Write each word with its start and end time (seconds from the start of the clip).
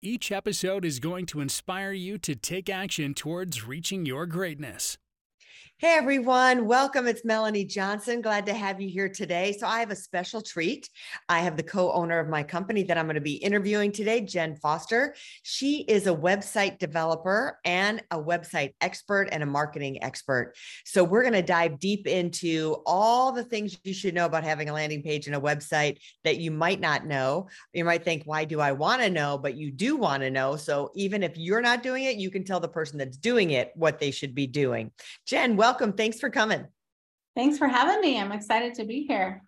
Each 0.00 0.30
episode 0.30 0.84
is 0.84 1.00
going 1.00 1.26
to 1.26 1.40
inspire 1.40 1.90
you 1.90 2.18
to 2.18 2.36
take 2.36 2.70
action 2.70 3.14
towards 3.14 3.66
reaching 3.66 4.06
your 4.06 4.26
greatness. 4.26 4.96
Hey 5.80 5.94
everyone, 5.94 6.66
welcome. 6.66 7.06
It's 7.06 7.24
Melanie 7.24 7.64
Johnson. 7.64 8.20
Glad 8.20 8.46
to 8.46 8.52
have 8.52 8.80
you 8.80 8.88
here 8.88 9.08
today. 9.08 9.56
So, 9.56 9.68
I 9.68 9.78
have 9.78 9.92
a 9.92 9.96
special 9.96 10.42
treat. 10.42 10.90
I 11.28 11.38
have 11.38 11.56
the 11.56 11.62
co 11.62 11.92
owner 11.92 12.18
of 12.18 12.28
my 12.28 12.42
company 12.42 12.82
that 12.82 12.98
I'm 12.98 13.06
going 13.06 13.14
to 13.14 13.20
be 13.20 13.34
interviewing 13.34 13.92
today, 13.92 14.22
Jen 14.22 14.56
Foster. 14.56 15.14
She 15.44 15.82
is 15.82 16.08
a 16.08 16.12
website 16.12 16.80
developer 16.80 17.60
and 17.64 18.02
a 18.10 18.20
website 18.20 18.74
expert 18.80 19.28
and 19.30 19.40
a 19.40 19.46
marketing 19.46 20.02
expert. 20.02 20.54
So, 20.84 21.04
we're 21.04 21.22
going 21.22 21.34
to 21.34 21.42
dive 21.42 21.78
deep 21.78 22.08
into 22.08 22.78
all 22.84 23.30
the 23.30 23.44
things 23.44 23.78
you 23.84 23.94
should 23.94 24.14
know 24.14 24.26
about 24.26 24.42
having 24.42 24.68
a 24.68 24.74
landing 24.74 25.04
page 25.04 25.28
and 25.28 25.36
a 25.36 25.40
website 25.40 25.98
that 26.24 26.38
you 26.38 26.50
might 26.50 26.80
not 26.80 27.06
know. 27.06 27.50
You 27.72 27.84
might 27.84 28.02
think, 28.02 28.24
why 28.24 28.46
do 28.46 28.58
I 28.58 28.72
want 28.72 29.02
to 29.02 29.10
know? 29.10 29.38
But 29.38 29.54
you 29.54 29.70
do 29.70 29.94
want 29.94 30.24
to 30.24 30.30
know. 30.32 30.56
So, 30.56 30.90
even 30.96 31.22
if 31.22 31.36
you're 31.36 31.62
not 31.62 31.84
doing 31.84 32.02
it, 32.02 32.16
you 32.16 32.32
can 32.32 32.42
tell 32.42 32.58
the 32.58 32.66
person 32.66 32.98
that's 32.98 33.16
doing 33.16 33.52
it 33.52 33.70
what 33.76 34.00
they 34.00 34.10
should 34.10 34.34
be 34.34 34.48
doing. 34.48 34.90
Jen, 35.24 35.54
welcome 35.54 35.67
welcome. 35.68 35.92
Thanks 35.92 36.18
for 36.18 36.30
coming. 36.30 36.66
Thanks 37.36 37.58
for 37.58 37.68
having 37.68 38.00
me. 38.00 38.18
I'm 38.18 38.32
excited 38.32 38.72
to 38.76 38.86
be 38.86 39.04
here. 39.06 39.42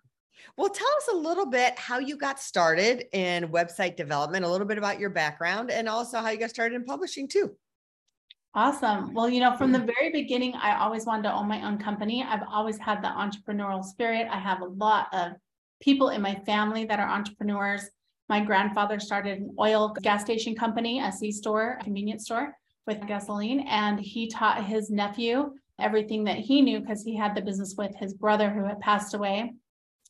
Well, 0.55 0.69
tell 0.69 0.87
us 0.97 1.07
a 1.11 1.15
little 1.15 1.47
bit 1.47 1.79
how 1.79 1.97
you 1.97 2.15
got 2.15 2.39
started 2.39 3.05
in 3.11 3.47
website 3.47 3.95
development, 3.95 4.45
a 4.45 4.47
little 4.47 4.67
bit 4.67 4.77
about 4.77 4.99
your 4.99 5.09
background, 5.09 5.71
and 5.71 5.89
also 5.89 6.19
how 6.19 6.29
you 6.29 6.37
got 6.37 6.51
started 6.51 6.75
in 6.75 6.83
publishing 6.83 7.27
too. 7.27 7.55
Awesome. 8.53 9.15
Well, 9.15 9.29
you 9.29 9.39
know, 9.39 9.57
from 9.57 9.71
the 9.71 9.79
mm-hmm. 9.79 9.89
very 9.97 10.11
beginning, 10.11 10.53
I 10.61 10.77
always 10.77 11.07
wanted 11.07 11.23
to 11.23 11.33
own 11.33 11.47
my 11.47 11.65
own 11.65 11.79
company. 11.79 12.23
I've 12.23 12.43
always 12.47 12.77
had 12.77 13.01
the 13.01 13.07
entrepreneurial 13.07 13.83
spirit. 13.83 14.27
I 14.29 14.37
have 14.37 14.61
a 14.61 14.65
lot 14.65 15.07
of 15.13 15.31
people 15.81 16.09
in 16.09 16.21
my 16.21 16.35
family 16.45 16.85
that 16.85 16.99
are 16.99 17.09
entrepreneurs. 17.09 17.89
My 18.29 18.41
grandfather 18.45 18.99
started 18.99 19.39
an 19.39 19.55
oil 19.59 19.95
gas 20.03 20.21
station 20.21 20.53
company, 20.53 20.99
a 20.99 21.11
C 21.11 21.31
store, 21.31 21.77
a 21.79 21.83
convenience 21.83 22.25
store 22.25 22.53
with 22.85 23.07
gasoline, 23.07 23.61
and 23.61 23.99
he 23.99 24.27
taught 24.27 24.63
his 24.63 24.91
nephew 24.91 25.53
everything 25.81 26.23
that 26.25 26.37
he 26.37 26.61
knew 26.61 26.79
because 26.79 27.03
he 27.03 27.15
had 27.15 27.35
the 27.35 27.41
business 27.41 27.75
with 27.77 27.95
his 27.95 28.13
brother 28.13 28.49
who 28.49 28.63
had 28.63 28.79
passed 28.79 29.13
away. 29.13 29.53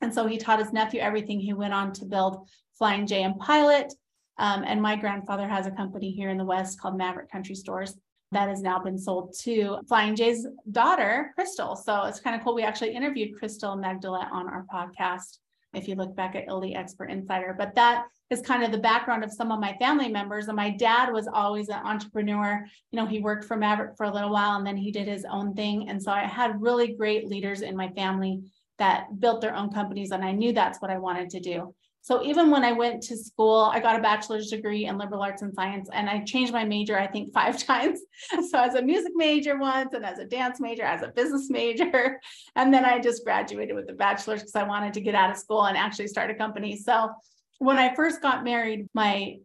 And 0.02 0.14
so 0.14 0.28
he 0.28 0.38
taught 0.38 0.60
his 0.60 0.74
nephew 0.74 1.00
everything. 1.00 1.40
He 1.40 1.54
went 1.54 1.74
on 1.74 1.94
to 1.94 2.06
build 2.06 2.48
Flying 2.78 3.08
J 3.08 3.24
and 3.24 3.40
Pilot. 3.40 3.94
Um, 4.38 4.64
and 4.66 4.82
my 4.82 4.96
grandfather 4.96 5.48
has 5.48 5.68
a 5.68 5.72
company 5.72 6.12
here 6.12 6.30
in 6.30 6.38
the 6.38 6.46
West 6.46 6.80
called 6.80 7.00
Maverik 7.00 7.30
Country 7.30 7.56
Stores 7.56 7.96
that 8.32 8.50
has 8.50 8.62
now 8.62 8.80
been 8.80 8.98
sold 8.98 9.36
to 9.42 9.78
Flying 9.88 10.16
J's 10.16 10.48
daughter, 10.72 11.32
Crystal. 11.36 11.76
So 11.76 12.04
it's 12.04 12.20
kind 12.20 12.36
of 12.36 12.44
cool. 12.44 12.56
We 12.56 12.64
actually 12.64 12.96
interviewed 12.96 13.38
Crystal 13.38 13.76
Maggelet 13.76 14.32
on 14.32 14.48
our 14.48 14.66
podcast 14.74 15.38
if 15.74 15.88
you 15.88 15.96
look 15.96 16.16
back 16.16 16.36
at 16.36 16.48
Elite 16.48 16.76
Expert 16.76 17.12
Insider. 17.12 17.56
But 17.58 17.76
that 17.76 18.06
is 18.32 18.42
kind 18.42 18.64
of 18.64 18.72
the 18.72 18.78
background 18.78 19.24
of 19.24 19.32
some 19.32 19.52
of 19.52 19.60
my 19.60 19.74
family 19.78 20.08
members. 20.08 20.48
And 20.48 20.56
my 20.56 20.70
dad 20.70 21.12
was 21.12 21.28
always 21.28 21.70
an 21.70 21.86
entrepreneur. 21.86 22.66
You 22.92 22.98
know, 22.98 23.06
he 23.06 23.20
worked 23.20 23.46
for 23.46 23.58
Maverik 23.58 23.98
for 23.98 24.06
a 24.06 24.14
little 24.14 24.32
while 24.32 24.58
and 24.58 24.66
then 24.66 24.78
he 24.78 24.92
did 24.92 25.08
his 25.08 25.26
own 25.30 25.54
thing. 25.54 25.90
And 25.90 26.02
so 26.02 26.12
I 26.12 26.22
had 26.22 26.62
really 26.62 26.96
great 26.96 27.28
leaders 27.28 27.62
in 27.62 27.76
my 27.76 27.90
family 27.90 28.42
that 28.80 29.20
built 29.20 29.42
their 29.42 29.56
own 29.56 29.72
companies. 29.72 30.12
And 30.12 30.24
I 30.24 30.32
knew 30.32 30.54
that's 30.54 30.82
what 30.82 30.90
I 30.90 30.98
wanted 30.98 31.30
to 31.32 31.40
do. 31.40 31.76
So 32.04 32.24
even 32.24 32.50
when 32.50 32.64
I 32.64 32.72
went 32.72 33.04
to 33.04 33.18
school, 33.18 33.70
I 33.72 33.80
got 33.80 34.00
a 34.00 34.02
bachelor's 34.02 34.50
degree 34.50 34.86
in 34.86 34.98
liberal 34.98 35.22
arts 35.22 35.44
and 35.44 35.54
science, 35.54 35.88
and 35.94 36.10
I 36.10 36.24
changed 36.24 36.52
my 36.52 36.66
major, 36.66 36.98
I 36.98 37.06
think, 37.06 37.32
five 37.32 37.64
times. 37.64 38.00
So 38.50 38.60
as 38.60 38.74
a 38.74 38.82
music 38.82 39.12
major 39.16 39.60
once, 39.60 39.94
and 39.94 40.04
as 40.04 40.18
a 40.18 40.26
dance 40.26 40.60
major, 40.60 40.82
as 40.82 41.04
a 41.04 41.10
business 41.10 41.52
major, 41.52 42.20
and 42.56 42.74
then 42.74 42.86
I 42.86 43.00
just 43.00 43.24
graduated 43.24 43.76
with 43.76 43.88
a 43.90 43.94
bachelor's 43.94 44.42
because 44.42 44.56
I 44.56 44.64
wanted 44.64 44.94
to 44.94 45.02
get 45.02 45.14
out 45.14 45.30
of 45.30 45.38
school 45.38 45.66
and 45.66 45.78
actually 45.78 46.08
start 46.08 46.32
a 46.32 46.34
company. 46.34 46.76
So 46.76 47.12
when 47.62 47.78
I 47.78 47.94
first 47.94 48.24
got 48.24 48.44
married, 48.44 48.88
my 48.96 49.38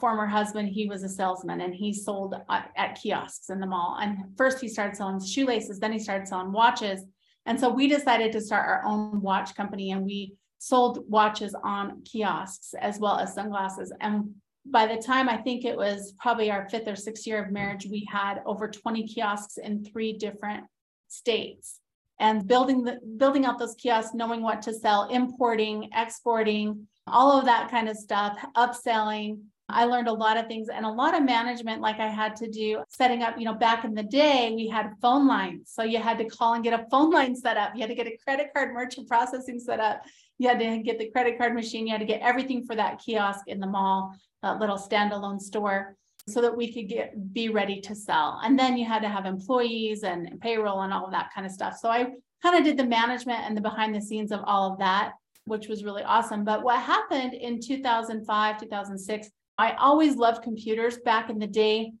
former 0.00 0.26
husband, 0.26 0.68
he 0.68 0.88
was 0.88 1.04
a 1.04 1.08
salesman 1.08 1.60
and 1.60 1.72
he 1.72 1.92
sold 1.92 2.34
at 2.48 2.98
kiosks 3.00 3.50
in 3.50 3.60
the 3.60 3.68
mall. 3.68 3.98
And 4.00 4.36
first 4.36 4.60
he 4.60 4.66
started 4.66 4.96
selling 4.96 5.24
shoelaces, 5.24 5.78
then 5.78 5.92
he 5.92 6.00
started 6.00 6.26
selling 6.26 6.50
watches. 6.50 7.04
And 7.46 7.58
so 7.58 7.68
we 7.68 7.86
decided 7.86 8.32
to 8.32 8.40
start 8.40 8.68
our 8.68 8.84
own 8.84 9.20
watch 9.20 9.54
company 9.54 9.92
and 9.92 10.04
we 10.04 10.34
sold 10.58 11.08
watches 11.08 11.54
on 11.62 12.02
kiosks 12.02 12.74
as 12.80 12.98
well 12.98 13.16
as 13.20 13.34
sunglasses. 13.34 13.92
And 14.00 14.34
by 14.66 14.86
the 14.86 15.00
time 15.00 15.28
I 15.28 15.36
think 15.36 15.64
it 15.64 15.76
was 15.76 16.14
probably 16.18 16.50
our 16.50 16.68
fifth 16.68 16.88
or 16.88 16.96
sixth 16.96 17.28
year 17.28 17.44
of 17.44 17.52
marriage, 17.52 17.86
we 17.86 18.08
had 18.10 18.42
over 18.44 18.68
20 18.68 19.06
kiosks 19.06 19.56
in 19.56 19.84
three 19.84 20.14
different 20.14 20.64
states. 21.06 21.78
And 22.18 22.46
building 22.46 22.82
the 22.82 22.98
building 23.16 23.44
out 23.44 23.60
those 23.60 23.76
kiosks, 23.76 24.14
knowing 24.14 24.42
what 24.42 24.62
to 24.62 24.74
sell, 24.74 25.08
importing, 25.08 25.90
exporting, 25.94 26.88
all 27.06 27.38
of 27.38 27.44
that 27.46 27.70
kind 27.70 27.88
of 27.88 27.96
stuff, 27.96 28.38
upselling. 28.56 29.38
I 29.68 29.84
learned 29.84 30.08
a 30.08 30.12
lot 30.12 30.36
of 30.36 30.46
things 30.46 30.68
and 30.68 30.84
a 30.84 30.90
lot 30.90 31.16
of 31.16 31.22
management, 31.22 31.80
like 31.80 31.98
I 31.98 32.08
had 32.08 32.36
to 32.36 32.48
do 32.48 32.82
setting 32.88 33.22
up, 33.22 33.38
you 33.38 33.44
know, 33.44 33.54
back 33.54 33.84
in 33.84 33.94
the 33.94 34.02
day, 34.02 34.52
we 34.54 34.68
had 34.68 34.92
phone 35.00 35.26
lines. 35.26 35.70
So 35.72 35.82
you 35.82 35.98
had 35.98 36.18
to 36.18 36.24
call 36.24 36.54
and 36.54 36.64
get 36.64 36.78
a 36.78 36.86
phone 36.90 37.10
line 37.10 37.34
set 37.34 37.56
up. 37.56 37.72
You 37.74 37.80
had 37.80 37.88
to 37.88 37.94
get 37.94 38.06
a 38.06 38.16
credit 38.22 38.48
card 38.54 38.74
merchant 38.74 39.08
processing 39.08 39.58
set 39.58 39.80
up. 39.80 40.02
You 40.38 40.48
had 40.48 40.58
to 40.58 40.78
get 40.82 40.98
the 40.98 41.10
credit 41.10 41.38
card 41.38 41.54
machine. 41.54 41.86
You 41.86 41.92
had 41.92 42.00
to 42.00 42.06
get 42.06 42.20
everything 42.20 42.64
for 42.64 42.76
that 42.76 42.98
kiosk 42.98 43.46
in 43.46 43.60
the 43.60 43.66
mall, 43.66 44.14
that 44.42 44.58
little 44.58 44.78
standalone 44.78 45.40
store 45.40 45.96
so 46.28 46.40
that 46.40 46.56
we 46.56 46.72
could 46.72 46.88
get 46.88 47.32
be 47.32 47.48
ready 47.48 47.80
to 47.80 47.94
sell. 47.94 48.40
And 48.44 48.58
then 48.58 48.76
you 48.76 48.84
had 48.84 49.02
to 49.02 49.08
have 49.08 49.26
employees 49.26 50.02
and 50.02 50.40
payroll 50.40 50.82
and 50.82 50.92
all 50.92 51.06
of 51.06 51.12
that 51.12 51.30
kind 51.34 51.46
of 51.46 51.52
stuff. 51.52 51.76
So 51.78 51.88
I 51.88 52.08
kind 52.42 52.56
of 52.56 52.64
did 52.64 52.76
the 52.76 52.84
management 52.84 53.40
and 53.40 53.56
the 53.56 53.60
behind 53.60 53.94
the 53.94 54.00
scenes 54.00 54.32
of 54.32 54.40
all 54.44 54.72
of 54.72 54.78
that 54.78 55.12
which 55.44 55.68
was 55.68 55.84
really 55.84 56.02
awesome. 56.02 56.44
But 56.44 56.62
what 56.62 56.80
happened 56.80 57.34
in 57.34 57.60
2005, 57.60 58.60
2006, 58.60 59.30
I 59.58 59.72
always 59.72 60.16
loved 60.16 60.42
computers 60.42 60.98
back 60.98 61.30
in 61.30 61.38
the 61.38 61.46
day. 61.46 61.92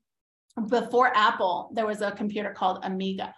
Before 0.68 1.16
Apple, 1.16 1.70
there 1.74 1.86
was 1.86 2.02
a 2.02 2.12
computer 2.12 2.52
called 2.52 2.84
Amiga 2.84 3.34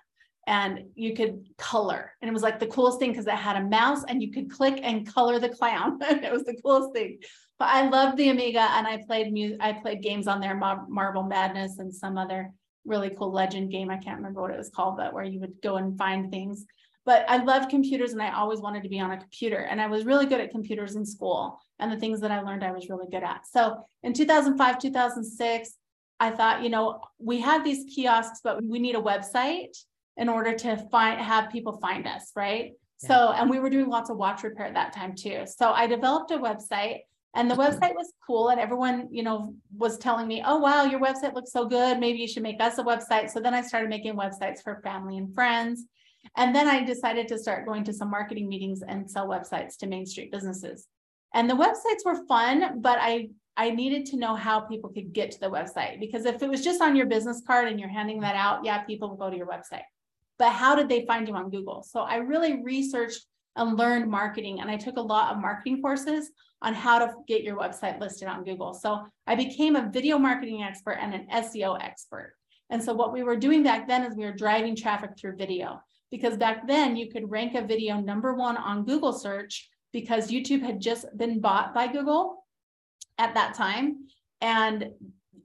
and 0.46 0.80
you 0.94 1.14
could 1.14 1.46
color. 1.58 2.12
And 2.20 2.28
it 2.28 2.32
was 2.32 2.42
like 2.42 2.58
the 2.58 2.66
coolest 2.66 2.98
thing 2.98 3.10
because 3.10 3.26
it 3.26 3.34
had 3.34 3.56
a 3.56 3.64
mouse 3.64 4.04
and 4.08 4.22
you 4.22 4.30
could 4.30 4.50
click 4.50 4.80
and 4.82 5.06
color 5.06 5.38
the 5.38 5.48
clown. 5.48 5.98
it 6.02 6.32
was 6.32 6.44
the 6.44 6.56
coolest 6.62 6.92
thing. 6.92 7.18
But 7.58 7.68
I 7.68 7.88
loved 7.88 8.18
the 8.18 8.30
Amiga 8.30 8.68
and 8.72 8.86
I 8.86 9.02
played 9.06 9.32
music, 9.32 9.58
I 9.60 9.72
played 9.74 10.02
games 10.02 10.26
on 10.26 10.40
there, 10.40 10.54
Marble 10.54 11.22
Madness 11.22 11.78
and 11.78 11.94
some 11.94 12.18
other 12.18 12.50
really 12.84 13.10
cool 13.10 13.32
legend 13.32 13.70
game. 13.70 13.90
I 13.90 13.96
can't 13.96 14.16
remember 14.16 14.42
what 14.42 14.50
it 14.50 14.58
was 14.58 14.70
called, 14.70 14.96
but 14.96 15.14
where 15.14 15.24
you 15.24 15.40
would 15.40 15.62
go 15.62 15.76
and 15.76 15.96
find 15.96 16.30
things 16.30 16.66
but 17.06 17.24
I 17.28 17.38
loved 17.38 17.70
computers 17.70 18.12
and 18.12 18.22
I 18.22 18.32
always 18.32 18.60
wanted 18.60 18.82
to 18.82 18.88
be 18.88 19.00
on 19.00 19.10
a 19.10 19.18
computer. 19.18 19.58
And 19.58 19.80
I 19.80 19.86
was 19.86 20.04
really 20.04 20.26
good 20.26 20.40
at 20.40 20.50
computers 20.50 20.96
in 20.96 21.04
school. 21.04 21.60
And 21.78 21.92
the 21.92 21.96
things 21.96 22.20
that 22.20 22.30
I 22.30 22.40
learned, 22.40 22.64
I 22.64 22.72
was 22.72 22.88
really 22.88 23.06
good 23.10 23.22
at. 23.22 23.46
So 23.46 23.84
in 24.02 24.12
2005, 24.12 24.78
2006, 24.78 25.74
I 26.20 26.30
thought, 26.30 26.62
you 26.62 26.70
know, 26.70 27.00
we 27.18 27.40
have 27.40 27.64
these 27.64 27.84
kiosks, 27.92 28.40
but 28.42 28.62
we 28.62 28.78
need 28.78 28.94
a 28.94 29.02
website 29.02 29.76
in 30.16 30.28
order 30.28 30.54
to 30.54 30.76
find 30.90 31.20
have 31.20 31.50
people 31.50 31.78
find 31.78 32.06
us, 32.06 32.30
right? 32.36 32.72
Yeah. 33.02 33.08
So, 33.08 33.32
and 33.32 33.50
we 33.50 33.58
were 33.58 33.68
doing 33.68 33.88
lots 33.88 34.10
of 34.10 34.16
watch 34.16 34.42
repair 34.42 34.66
at 34.66 34.74
that 34.74 34.92
time 34.92 35.14
too. 35.14 35.44
So 35.46 35.72
I 35.72 35.86
developed 35.86 36.30
a 36.30 36.38
website 36.38 37.00
and 37.34 37.50
the 37.50 37.56
mm-hmm. 37.56 37.62
website 37.62 37.94
was 37.94 38.12
cool 38.24 38.48
and 38.48 38.60
everyone, 38.60 39.08
you 39.10 39.24
know, 39.24 39.54
was 39.76 39.98
telling 39.98 40.28
me, 40.28 40.42
"Oh 40.46 40.58
wow, 40.58 40.84
your 40.84 41.00
website 41.00 41.34
looks 41.34 41.52
so 41.52 41.66
good. 41.66 41.98
Maybe 41.98 42.20
you 42.20 42.28
should 42.28 42.44
make 42.44 42.60
us 42.60 42.78
a 42.78 42.84
website." 42.84 43.30
So 43.30 43.40
then 43.40 43.54
I 43.54 43.62
started 43.62 43.90
making 43.90 44.14
websites 44.14 44.62
for 44.62 44.80
family 44.84 45.18
and 45.18 45.34
friends. 45.34 45.84
And 46.36 46.54
then 46.54 46.68
I 46.68 46.82
decided 46.82 47.28
to 47.28 47.38
start 47.38 47.66
going 47.66 47.84
to 47.84 47.92
some 47.92 48.10
marketing 48.10 48.48
meetings 48.48 48.82
and 48.82 49.10
sell 49.10 49.28
websites 49.28 49.76
to 49.78 49.86
Main 49.86 50.06
Street 50.06 50.32
businesses. 50.32 50.86
And 51.34 51.50
the 51.50 51.54
websites 51.54 52.04
were 52.04 52.26
fun, 52.26 52.80
but 52.80 52.98
I 53.00 53.28
I 53.56 53.70
needed 53.70 54.06
to 54.06 54.16
know 54.16 54.34
how 54.34 54.60
people 54.60 54.90
could 54.90 55.12
get 55.12 55.30
to 55.30 55.40
the 55.40 55.50
website 55.50 56.00
because 56.00 56.24
if 56.24 56.42
it 56.42 56.48
was 56.48 56.64
just 56.64 56.82
on 56.82 56.96
your 56.96 57.06
business 57.06 57.40
card 57.46 57.68
and 57.68 57.78
you're 57.78 57.88
handing 57.88 58.20
that 58.20 58.34
out, 58.34 58.64
yeah, 58.64 58.82
people 58.82 59.10
will 59.10 59.16
go 59.16 59.30
to 59.30 59.36
your 59.36 59.46
website. 59.46 59.84
But 60.38 60.50
how 60.50 60.74
did 60.74 60.88
they 60.88 61.06
find 61.06 61.28
you 61.28 61.36
on 61.36 61.50
Google? 61.50 61.84
So 61.88 62.00
I 62.00 62.16
really 62.16 62.62
researched 62.64 63.24
and 63.54 63.78
learned 63.78 64.10
marketing 64.10 64.60
and 64.60 64.68
I 64.68 64.76
took 64.76 64.96
a 64.96 65.00
lot 65.00 65.32
of 65.32 65.40
marketing 65.40 65.80
courses 65.80 66.32
on 66.62 66.74
how 66.74 66.98
to 66.98 67.12
get 67.28 67.44
your 67.44 67.56
website 67.56 68.00
listed 68.00 68.26
on 68.26 68.42
Google. 68.42 68.74
So 68.74 69.06
I 69.26 69.36
became 69.36 69.76
a 69.76 69.88
video 69.88 70.18
marketing 70.18 70.64
expert 70.64 70.98
and 71.00 71.14
an 71.14 71.28
SEO 71.32 71.80
expert. 71.80 72.34
And 72.70 72.82
so 72.82 72.92
what 72.92 73.12
we 73.12 73.22
were 73.22 73.36
doing 73.36 73.62
back 73.62 73.86
then 73.86 74.02
is 74.02 74.16
we 74.16 74.24
were 74.24 74.32
driving 74.32 74.74
traffic 74.74 75.10
through 75.16 75.36
video 75.36 75.80
because 76.14 76.36
back 76.36 76.64
then 76.68 76.94
you 76.94 77.10
could 77.10 77.28
rank 77.28 77.56
a 77.56 77.66
video 77.66 77.98
number 78.00 78.34
one 78.34 78.56
on 78.56 78.84
Google 78.84 79.12
search 79.12 79.68
because 79.92 80.30
YouTube 80.30 80.62
had 80.62 80.80
just 80.80 81.06
been 81.16 81.40
bought 81.40 81.74
by 81.74 81.88
Google 81.88 82.44
at 83.18 83.34
that 83.34 83.54
time. 83.54 84.06
And 84.40 84.90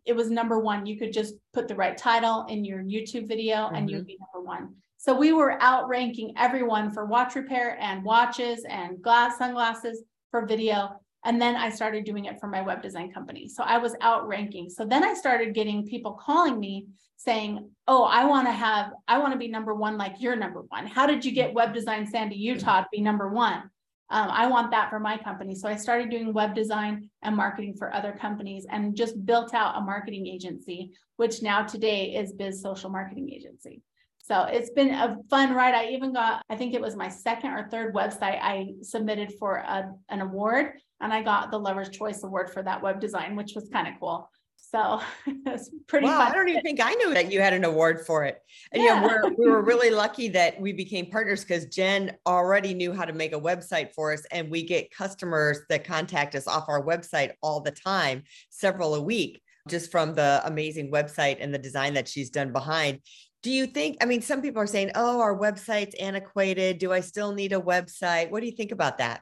it 0.06 0.16
was 0.16 0.30
number 0.30 0.60
one. 0.60 0.86
You 0.86 1.00
could 1.00 1.12
just 1.12 1.34
put 1.54 1.68
the 1.68 1.74
right 1.74 1.98
title 1.98 2.46
in 2.50 2.64
your 2.64 2.84
YouTube 2.84 3.28
video 3.28 3.56
mm-hmm. 3.56 3.78
and 3.78 3.90
you'd 3.90 4.06
be 4.06 4.20
number 4.20 4.46
one. 4.46 4.76
So 4.98 5.18
we 5.18 5.32
were 5.32 5.60
outranking 5.60 6.34
everyone 6.38 6.92
for 6.92 7.06
watch 7.06 7.34
repair 7.34 7.76
and 7.82 8.04
watches 8.04 8.64
and 8.70 9.02
glass 9.02 9.40
sunglasses 9.40 10.04
for 10.30 10.46
video. 10.46 11.02
And 11.26 11.42
then 11.42 11.56
I 11.56 11.70
started 11.70 12.06
doing 12.06 12.26
it 12.26 12.40
for 12.40 12.48
my 12.48 12.62
web 12.62 12.82
design 12.82 13.12
company. 13.12 13.48
So 13.48 13.64
I 13.64 13.78
was 13.78 13.96
outranking. 14.02 14.70
So 14.70 14.86
then 14.86 15.04
I 15.04 15.14
started 15.14 15.54
getting 15.54 15.86
people 15.86 16.14
calling 16.14 16.60
me 16.60 16.88
saying, 17.18 17.70
Oh, 17.88 18.04
I 18.04 18.26
want 18.26 18.48
to 18.48 18.54
have, 18.54 18.92
I 19.08 19.18
want 19.18 19.34
to 19.34 19.40
be 19.40 19.50
number 19.50 19.74
one 19.76 19.98
like 19.98 20.16
you're 20.20 20.38
number 20.38 20.62
one. 20.70 20.88
How 20.88 21.06
did 21.06 21.26
you 21.26 21.32
get 21.32 21.54
Web 21.54 21.74
Design 21.74 22.08
Sandy, 22.08 22.38
Utah 22.38 22.82
to 22.82 22.88
be 22.92 23.02
number 23.02 23.30
one? 23.30 23.70
Um, 24.12 24.30
I 24.32 24.48
want 24.48 24.72
that 24.72 24.90
for 24.90 25.00
my 25.00 25.18
company. 25.18 25.54
So 25.54 25.70
I 25.70 25.76
started 25.76 26.10
doing 26.10 26.34
web 26.34 26.56
design 26.56 27.10
and 27.22 27.36
marketing 27.36 27.76
for 27.78 27.94
other 27.94 28.12
companies 28.12 28.66
and 28.70 28.96
just 28.96 29.24
built 29.24 29.54
out 29.54 29.78
a 29.78 29.82
marketing 29.82 30.26
agency, 30.26 30.94
which 31.18 31.44
now 31.44 31.64
today 31.64 32.16
is 32.16 32.34
Biz 32.34 32.62
Social 32.62 32.90
Marketing 32.90 33.30
Agency. 33.32 33.84
So 34.18 34.44
it's 34.44 34.72
been 34.72 34.90
a 34.90 35.18
fun 35.30 35.54
ride. 35.54 35.76
I 35.76 35.90
even 35.90 36.14
got, 36.14 36.44
I 36.50 36.56
think 36.56 36.74
it 36.74 36.82
was 36.82 36.96
my 36.96 37.10
second 37.10 37.52
or 37.52 37.68
third 37.70 37.94
website 37.94 38.40
I 38.42 38.74
submitted 38.82 39.34
for 39.40 39.56
a, 39.56 39.92
an 40.10 40.22
award, 40.22 40.74
and 41.02 41.14
I 41.14 41.24
got 41.24 41.52
the 41.52 41.60
Lover's 41.60 41.90
Choice 41.90 42.24
Award 42.24 42.52
for 42.52 42.62
that 42.64 42.82
web 42.82 43.00
design, 43.00 43.36
which 43.36 43.54
was 43.56 43.70
kind 43.70 43.88
of 43.88 43.94
cool. 44.00 44.30
So 44.72 45.02
it's 45.46 45.70
pretty 45.88 46.06
wow, 46.06 46.18
fun. 46.18 46.32
I 46.32 46.36
don't 46.36 46.50
even 46.50 46.62
think 46.62 46.80
I 46.82 46.94
knew 46.94 47.14
that 47.14 47.32
you 47.32 47.42
had 47.42 47.54
an 47.54 47.64
award 47.64 48.06
for 48.06 48.26
it. 48.26 48.40
And 48.72 48.84
yeah. 48.84 49.00
know, 49.00 49.08
we're, 49.08 49.30
we 49.38 49.50
were 49.50 49.62
really 49.64 49.90
lucky 49.90 50.28
that 50.30 50.60
we 50.60 50.74
became 50.74 51.10
partners 51.10 51.44
because 51.44 51.66
Jen 51.66 52.16
already 52.26 52.74
knew 52.74 52.94
how 52.94 53.06
to 53.06 53.14
make 53.14 53.34
a 53.34 53.40
website 53.40 53.94
for 53.94 54.14
us. 54.14 54.24
And 54.32 54.52
we 54.52 54.64
get 54.64 54.92
customers 54.92 55.60
that 55.70 55.86
contact 55.86 56.36
us 56.36 56.48
off 56.48 56.66
our 56.68 56.86
website 56.86 57.32
all 57.42 57.62
the 57.62 57.72
time, 57.72 58.24
several 58.50 58.96
a 58.96 59.02
week, 59.02 59.42
just 59.68 59.92
from 59.92 60.14
the 60.14 60.42
amazing 60.46 60.92
website 60.92 61.38
and 61.40 61.54
the 61.54 61.60
design 61.60 61.94
that 61.96 62.08
she's 62.08 62.30
done 62.30 62.52
behind. 62.52 63.00
Do 63.42 63.52
you 63.52 63.68
think, 63.68 63.98
I 64.02 64.06
mean, 64.06 64.22
some 64.22 64.42
people 64.42 64.62
are 64.62 64.68
saying, 64.68 64.92
oh, 64.96 65.22
our 65.22 65.38
website's 65.38 65.96
antiquated. 65.96 66.78
Do 66.78 66.92
I 66.92 67.00
still 67.00 67.32
need 67.32 67.54
a 67.54 67.62
website? 67.62 68.30
What 68.30 68.42
do 68.42 68.48
you 68.48 68.52
think 68.52 68.74
about 68.74 68.98
that? 68.98 69.22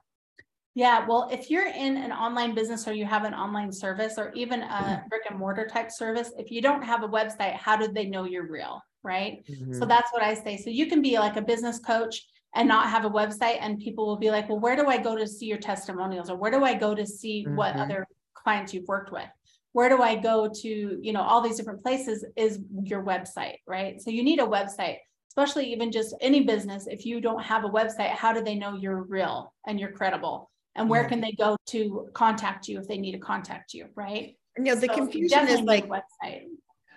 Yeah, 0.78 1.08
well, 1.08 1.28
if 1.32 1.50
you're 1.50 1.66
in 1.66 1.98
an 1.98 2.12
online 2.12 2.54
business 2.54 2.88
or 2.88 2.94
you 2.94 3.04
have 3.04 3.24
an 3.24 3.34
online 3.34 3.72
service 3.72 4.14
or 4.16 4.32
even 4.34 4.62
a 4.62 4.66
mm-hmm. 4.66 5.08
brick 5.08 5.24
and 5.28 5.40
mortar 5.40 5.66
type 5.66 5.90
service, 5.90 6.32
if 6.38 6.52
you 6.52 6.62
don't 6.62 6.84
have 6.84 7.02
a 7.02 7.08
website, 7.08 7.56
how 7.56 7.76
do 7.76 7.88
they 7.92 8.06
know 8.06 8.26
you're 8.26 8.46
real? 8.46 8.80
Right. 9.02 9.44
Mm-hmm. 9.50 9.74
So 9.74 9.86
that's 9.86 10.14
what 10.14 10.22
I 10.22 10.36
say. 10.36 10.56
So 10.56 10.70
you 10.70 10.86
can 10.86 11.02
be 11.02 11.18
like 11.18 11.36
a 11.36 11.42
business 11.42 11.80
coach 11.80 12.24
and 12.54 12.68
not 12.68 12.92
have 12.92 13.06
a 13.06 13.10
website, 13.10 13.58
and 13.60 13.80
people 13.80 14.06
will 14.06 14.20
be 14.20 14.30
like, 14.30 14.50
well, 14.50 14.60
where 14.60 14.76
do 14.76 14.86
I 14.86 15.00
go 15.00 15.16
to 15.16 15.26
see 15.26 15.48
your 15.48 15.58
testimonials 15.58 16.30
or 16.30 16.38
where 16.38 16.52
do 16.52 16.64
I 16.64 16.76
go 16.76 16.94
to 16.94 17.08
see 17.08 17.44
mm-hmm. 17.44 17.56
what 17.56 17.76
other 17.76 18.06
clients 18.36 18.72
you've 18.72 18.88
worked 18.88 19.12
with? 19.12 19.28
where 19.74 19.90
do 19.90 20.02
I 20.02 20.16
go 20.16 20.50
to, 20.62 21.00
you 21.02 21.14
know, 21.14 21.22
all 21.22 21.42
these 21.42 21.58
different 21.58 21.84
places 21.84 22.26
is 22.36 22.60
your 22.82 23.04
website, 23.04 23.58
right? 23.68 24.02
So 24.02 24.10
you 24.10 24.24
need 24.24 24.40
a 24.40 24.44
website, 24.44 24.98
especially 25.30 25.72
even 25.72 25.92
just 25.92 26.16
any 26.20 26.42
business. 26.42 26.88
If 26.88 27.06
you 27.06 27.22
don't 27.22 27.44
have 27.44 27.64
a 27.64 27.70
website, 27.70 28.10
how 28.10 28.34
do 28.34 28.44
they 28.44 28.56
know 28.56 28.76
you're 28.76 29.04
real 29.04 29.54
and 29.68 29.80
you're 29.80 29.92
credible? 29.92 30.50
And 30.78 30.90
where 30.90 31.06
can 31.06 31.20
they 31.20 31.32
go 31.32 31.58
to 31.68 32.08
contact 32.14 32.68
you 32.68 32.80
if 32.80 32.88
they 32.88 32.98
need 32.98 33.14
to 33.14 33.20
contact 33.20 33.74
you, 33.74 33.88
right? 33.96 34.36
You 34.58 34.64
know, 34.64 34.76
the 34.76 34.88
so 34.88 34.96
confusion 34.96 35.48
is 35.48 35.62
like 35.62 35.88
website. 35.88 36.44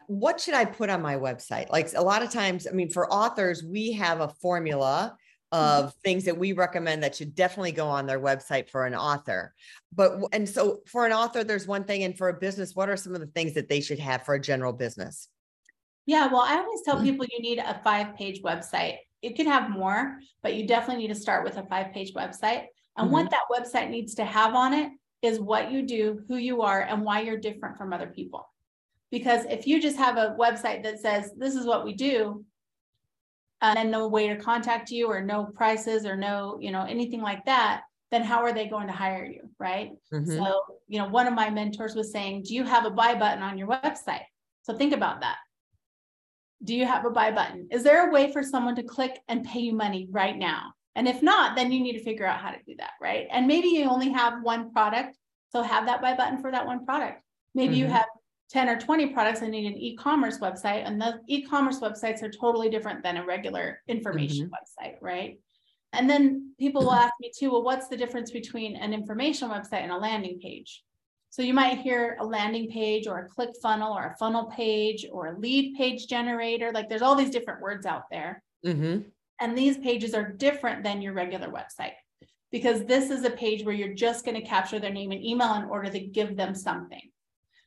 What 0.07 0.41
should 0.41 0.55
I 0.55 0.65
put 0.65 0.91
on 0.91 1.03
my 1.03 1.17
website? 1.17 1.71
Like 1.71 1.93
a 1.95 2.03
lot 2.03 2.23
of 2.23 2.31
times, 2.31 2.67
I 2.67 2.73
mean, 2.73 2.91
for 2.91 3.11
authors, 3.13 3.63
we 3.65 3.93
have 3.93 4.21
a 4.21 4.29
formula 4.29 5.17
Mm-hmm. 5.53 5.87
of 5.87 5.95
things 6.05 6.27
that 6.27 6.39
we 6.39 6.53
recommend 6.53 7.03
that 7.03 7.17
should 7.17 7.35
definitely 7.35 7.73
go 7.73 7.89
on 7.89 8.07
their 8.07 8.21
website 8.21 8.69
for 8.69 8.87
an 8.87 8.95
author. 8.95 9.53
But 9.93 10.13
and 10.33 10.49
so 10.49 10.79
for 10.87 11.07
an 11.07 11.13
author, 11.13 11.43
there's 11.43 11.67
one 11.67 11.83
thing, 11.83 12.05
and 12.05 12.17
for 12.17 12.29
a 12.29 12.35
business, 12.35 12.77
what 12.77 12.89
are 12.89 12.97
some 12.97 13.17
of 13.17 13.21
the 13.21 13.27
things 13.27 13.55
that 13.55 13.69
they 13.69 13.81
should 13.81 13.99
have 13.99 14.25
for 14.25 14.35
a 14.35 14.41
general 14.41 14.73
business? 14.73 15.27
Yeah, 16.07 16.29
well, 16.29 16.43
I 16.43 16.55
always 16.55 16.83
tell 16.83 16.95
mm-hmm. 16.95 17.05
people 17.05 17.27
you 17.33 17.41
need 17.41 17.59
a 17.59 17.81
five 17.83 18.15
page 18.15 18.43
website. 18.43 18.99
You 19.23 19.35
can 19.35 19.47
have 19.47 19.71
more, 19.71 20.19
but 20.41 20.55
you 20.55 20.69
definitely 20.69 21.03
need 21.03 21.15
to 21.15 21.21
start 21.21 21.43
with 21.43 21.57
a 21.57 21.67
five 21.67 21.93
page 21.93 22.15
website. 22.15 22.67
And 23.01 23.11
mm-hmm. 23.11 23.15
what 23.15 23.31
that 23.31 23.49
website 23.51 23.89
needs 23.89 24.15
to 24.17 24.25
have 24.25 24.55
on 24.55 24.75
it 24.75 24.93
is 25.23 25.41
what 25.41 25.73
you 25.73 25.83
do, 25.83 26.23
who 26.29 26.37
you 26.37 26.63
are, 26.63 26.83
and 26.83 27.03
why 27.03 27.23
you're 27.23 27.39
different 27.39 27.79
from 27.79 27.93
other 27.93 28.09
people. 28.09 28.47
Because 29.11 29.45
if 29.47 29.67
you 29.67 29.81
just 29.81 29.97
have 29.97 30.17
a 30.17 30.37
website 30.39 30.83
that 30.85 31.01
says, 31.01 31.33
this 31.37 31.55
is 31.55 31.67
what 31.67 31.85
we 31.85 31.95
do, 31.95 32.45
and 33.63 33.91
no 33.91 34.07
way 34.09 34.29
to 34.29 34.37
contact 34.37 34.91
you 34.91 35.07
or 35.07 35.23
no 35.23 35.45
prices 35.45 36.07
or 36.07 36.17
no, 36.17 36.59
you 36.61 36.71
know, 36.71 36.85
anything 36.85 37.21
like 37.21 37.45
that, 37.47 37.83
then 38.11 38.23
how 38.23 38.41
are 38.41 38.53
they 38.53 38.67
going 38.67 38.87
to 38.87 38.93
hire 38.93 39.25
you? 39.25 39.49
Right. 39.59 39.93
Mm-hmm. 40.13 40.37
So, 40.37 40.61
you 40.89 40.99
know, 40.99 41.09
one 41.09 41.27
of 41.27 41.35
my 41.35 41.51
mentors 41.51 41.95
was 41.95 42.13
saying, 42.13 42.45
Do 42.45 42.55
you 42.55 42.65
have 42.65 42.85
a 42.85 42.91
buy 42.91 43.15
button 43.15 43.43
on 43.43 43.59
your 43.59 43.69
website? 43.69 44.25
So 44.63 44.75
think 44.75 44.95
about 44.95 45.21
that. 45.21 45.37
Do 46.65 46.75
you 46.75 46.85
have 46.85 47.05
a 47.07 47.11
buy 47.11 47.31
button? 47.31 47.69
Is 47.71 47.83
there 47.83 48.09
a 48.09 48.13
way 48.13 48.33
for 48.33 48.43
someone 48.43 48.77
to 48.77 48.83
click 48.83 49.19
and 49.29 49.45
pay 49.45 49.61
you 49.61 49.75
money 49.75 50.09
right 50.11 50.37
now? 50.37 50.73
And 50.97 51.07
if 51.09 51.23
not, 51.23 51.57
then 51.57 51.71
you 51.73 51.81
need 51.81 51.93
to 51.93 52.03
figure 52.03 52.27
out 52.27 52.41
how 52.41 52.51
to 52.51 52.59
do 52.67 52.75
that. 52.79 52.93
Right. 53.01 53.27
And 53.31 53.47
maybe 53.47 53.69
you 53.69 53.89
only 53.89 54.11
have 54.11 54.43
one 54.43 54.73
product. 54.73 55.17
So 55.51 55.63
have 55.63 55.87
that 55.87 56.01
buy 56.01 56.17
button 56.17 56.41
for 56.41 56.51
that 56.51 56.67
one 56.67 56.85
product. 56.85 57.23
Maybe 57.55 57.75
mm-hmm. 57.75 57.87
you 57.87 57.87
have 57.89 58.07
10 58.51 58.69
or 58.69 58.79
20 58.79 59.07
products, 59.09 59.43
I 59.43 59.47
need 59.47 59.67
an 59.67 59.79
e-commerce 59.79 60.39
website. 60.39 60.85
And 60.85 61.01
the 61.01 61.21
e-commerce 61.29 61.79
websites 61.79 62.23
are 62.23 62.31
totally 62.31 62.69
different 62.69 63.03
than 63.03 63.17
a 63.17 63.25
regular 63.25 63.81
information 63.87 64.47
mm-hmm. 64.47 64.87
website, 64.87 64.97
right? 65.01 65.39
And 65.93 66.09
then 66.09 66.55
people 66.59 66.83
will 66.83 66.93
ask 66.93 67.15
me 67.21 67.33
too, 67.37 67.51
well, 67.53 67.63
what's 67.63 67.89
the 67.89 67.97
difference 67.97 68.31
between 68.31 68.77
an 68.77 68.93
information 68.93 69.49
website 69.49 69.83
and 69.83 69.93
a 69.93 69.97
landing 69.97 70.39
page? 70.41 70.83
So 71.31 71.43
you 71.43 71.55
might 71.55 71.79
hear 71.79 72.17
a 72.21 72.25
landing 72.25 72.69
page 72.71 73.07
or 73.07 73.19
a 73.19 73.29
click 73.29 73.51
funnel 73.63 73.93
or 73.93 74.07
a 74.07 74.17
funnel 74.17 74.47
page 74.47 75.07
or 75.11 75.29
a 75.29 75.39
lead 75.39 75.77
page 75.77 76.09
generator. 76.09 76.73
Like 76.73 76.89
there's 76.89 77.03
all 77.03 77.15
these 77.15 77.31
different 77.31 77.61
words 77.61 77.87
out 77.87 78.05
there. 78.11 78.43
Mm-hmm. 78.67 79.09
And 79.41 79.57
these 79.57 79.79
pages 79.79 80.15
are 80.15 80.33
different 80.33 80.85
than 80.85 81.01
your 81.01 81.15
regular 81.15 81.49
website 81.49 81.93
because 82.53 82.85
this 82.85 83.11
is 83.11 83.25
a 83.25 83.31
page 83.31 83.65
where 83.65 83.75
you're 83.75 83.95
just 83.95 84.25
going 84.25 84.41
to 84.41 84.47
capture 84.47 84.79
their 84.79 84.93
name 84.93 85.13
and 85.13 85.25
email 85.25 85.55
in 85.55 85.65
order 85.65 85.91
to 85.91 86.01
give 86.01 86.37
them 86.37 86.55
something. 86.55 87.11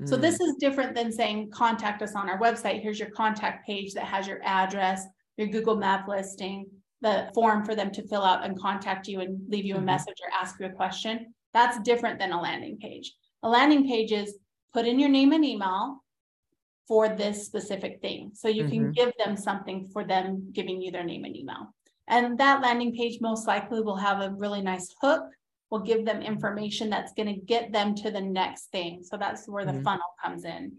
So 0.06 0.18
this 0.18 0.36
mm. 0.36 0.48
is 0.48 0.56
different 0.60 0.96
than 0.96 1.12
saying 1.12 1.52
contact 1.52 2.02
us 2.02 2.16
on 2.16 2.30
our 2.30 2.40
website. 2.40 2.82
Here's 2.82 3.00
your 3.00 3.12
contact 3.12 3.66
page 3.66 3.94
that 3.94 4.06
has 4.06 4.28
your 4.28 4.42
address, 4.44 5.06
your 5.38 5.48
Google 5.48 5.78
map 5.78 6.08
listing, 6.08 6.66
the 7.02 7.30
form 7.34 7.64
for 7.64 7.76
them 7.76 7.92
to 7.92 8.08
fill 8.08 8.24
out 8.24 8.44
and 8.44 8.60
contact 8.60 9.08
you 9.08 9.22
and 9.22 9.40
leave 9.50 9.66
you 9.66 9.76
a 9.76 9.78
mm-hmm. 9.78 9.86
message 9.86 10.16
or 10.22 10.30
ask 10.42 10.60
you 10.60 10.66
a 10.66 10.72
question. 10.72 11.34
That's 11.54 11.80
different 11.82 12.20
than 12.20 12.32
a 12.32 12.42
landing 12.42 12.78
page. 12.82 13.14
A 13.44 13.50
landing 13.50 13.88
page 13.88 14.12
is 14.12 14.38
put 14.74 14.88
in 14.88 15.00
your 15.00 15.10
name 15.10 15.32
and 15.32 15.46
email 15.46 16.04
for 16.88 17.10
this 17.10 17.46
specific 17.46 18.02
thing. 18.02 18.32
So 18.34 18.48
you 18.48 18.64
mm-hmm. 18.64 18.72
can 18.72 18.92
give 18.92 19.12
them 19.24 19.38
something 19.38 19.90
for 19.92 20.04
them 20.04 20.50
giving 20.52 20.82
you 20.82 20.92
their 20.92 21.04
name 21.04 21.24
and 21.26 21.36
email. 21.36 21.74
And 22.08 22.38
that 22.38 22.62
landing 22.62 22.96
page 22.96 23.20
most 23.22 23.48
likely 23.48 23.82
will 23.82 23.96
have 23.96 24.22
a 24.22 24.36
really 24.38 24.62
nice 24.62 24.94
hook 25.02 25.24
will 25.74 25.80
give 25.80 26.06
them 26.06 26.22
information 26.22 26.88
that's 26.88 27.14
going 27.14 27.34
to 27.34 27.46
get 27.46 27.72
them 27.72 27.96
to 27.96 28.12
the 28.12 28.22
next 28.22 28.66
thing. 28.72 29.02
So 29.04 29.18
that's 29.18 29.48
where 29.48 29.66
the 29.66 29.72
mm-hmm. 29.72 29.84
funnel 29.84 30.14
comes 30.24 30.46
in. 30.46 30.72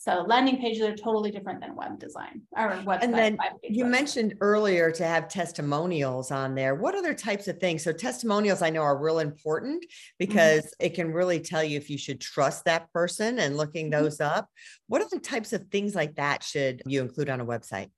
So 0.00 0.24
landing 0.26 0.56
pages 0.56 0.80
are 0.80 0.96
totally 0.96 1.30
different 1.30 1.60
than 1.60 1.76
web 1.76 1.98
design 1.98 2.40
or 2.56 2.70
website. 2.70 3.02
And 3.02 3.12
then 3.12 3.36
you 3.62 3.84
website. 3.84 3.90
mentioned 3.90 4.34
earlier 4.40 4.90
to 4.92 5.04
have 5.04 5.28
testimonials 5.28 6.30
on 6.30 6.54
there. 6.54 6.74
What 6.74 6.94
other 6.94 7.12
types 7.12 7.48
of 7.48 7.58
things? 7.58 7.84
So 7.84 7.92
testimonials 7.92 8.62
I 8.62 8.70
know 8.70 8.80
are 8.80 8.96
real 8.96 9.18
important 9.18 9.84
because 10.18 10.62
mm-hmm. 10.62 10.86
it 10.86 10.94
can 10.94 11.12
really 11.12 11.38
tell 11.38 11.62
you 11.62 11.76
if 11.76 11.90
you 11.90 11.98
should 11.98 12.18
trust 12.18 12.64
that 12.64 12.90
person 12.94 13.40
and 13.40 13.58
looking 13.58 13.90
mm-hmm. 13.90 14.02
those 14.02 14.22
up. 14.22 14.48
What 14.86 15.02
other 15.02 15.18
types 15.18 15.52
of 15.52 15.66
things 15.66 15.94
like 15.94 16.16
that 16.16 16.42
should 16.42 16.80
you 16.86 17.02
include 17.02 17.28
on 17.28 17.42
a 17.42 17.44
website? 17.44 17.90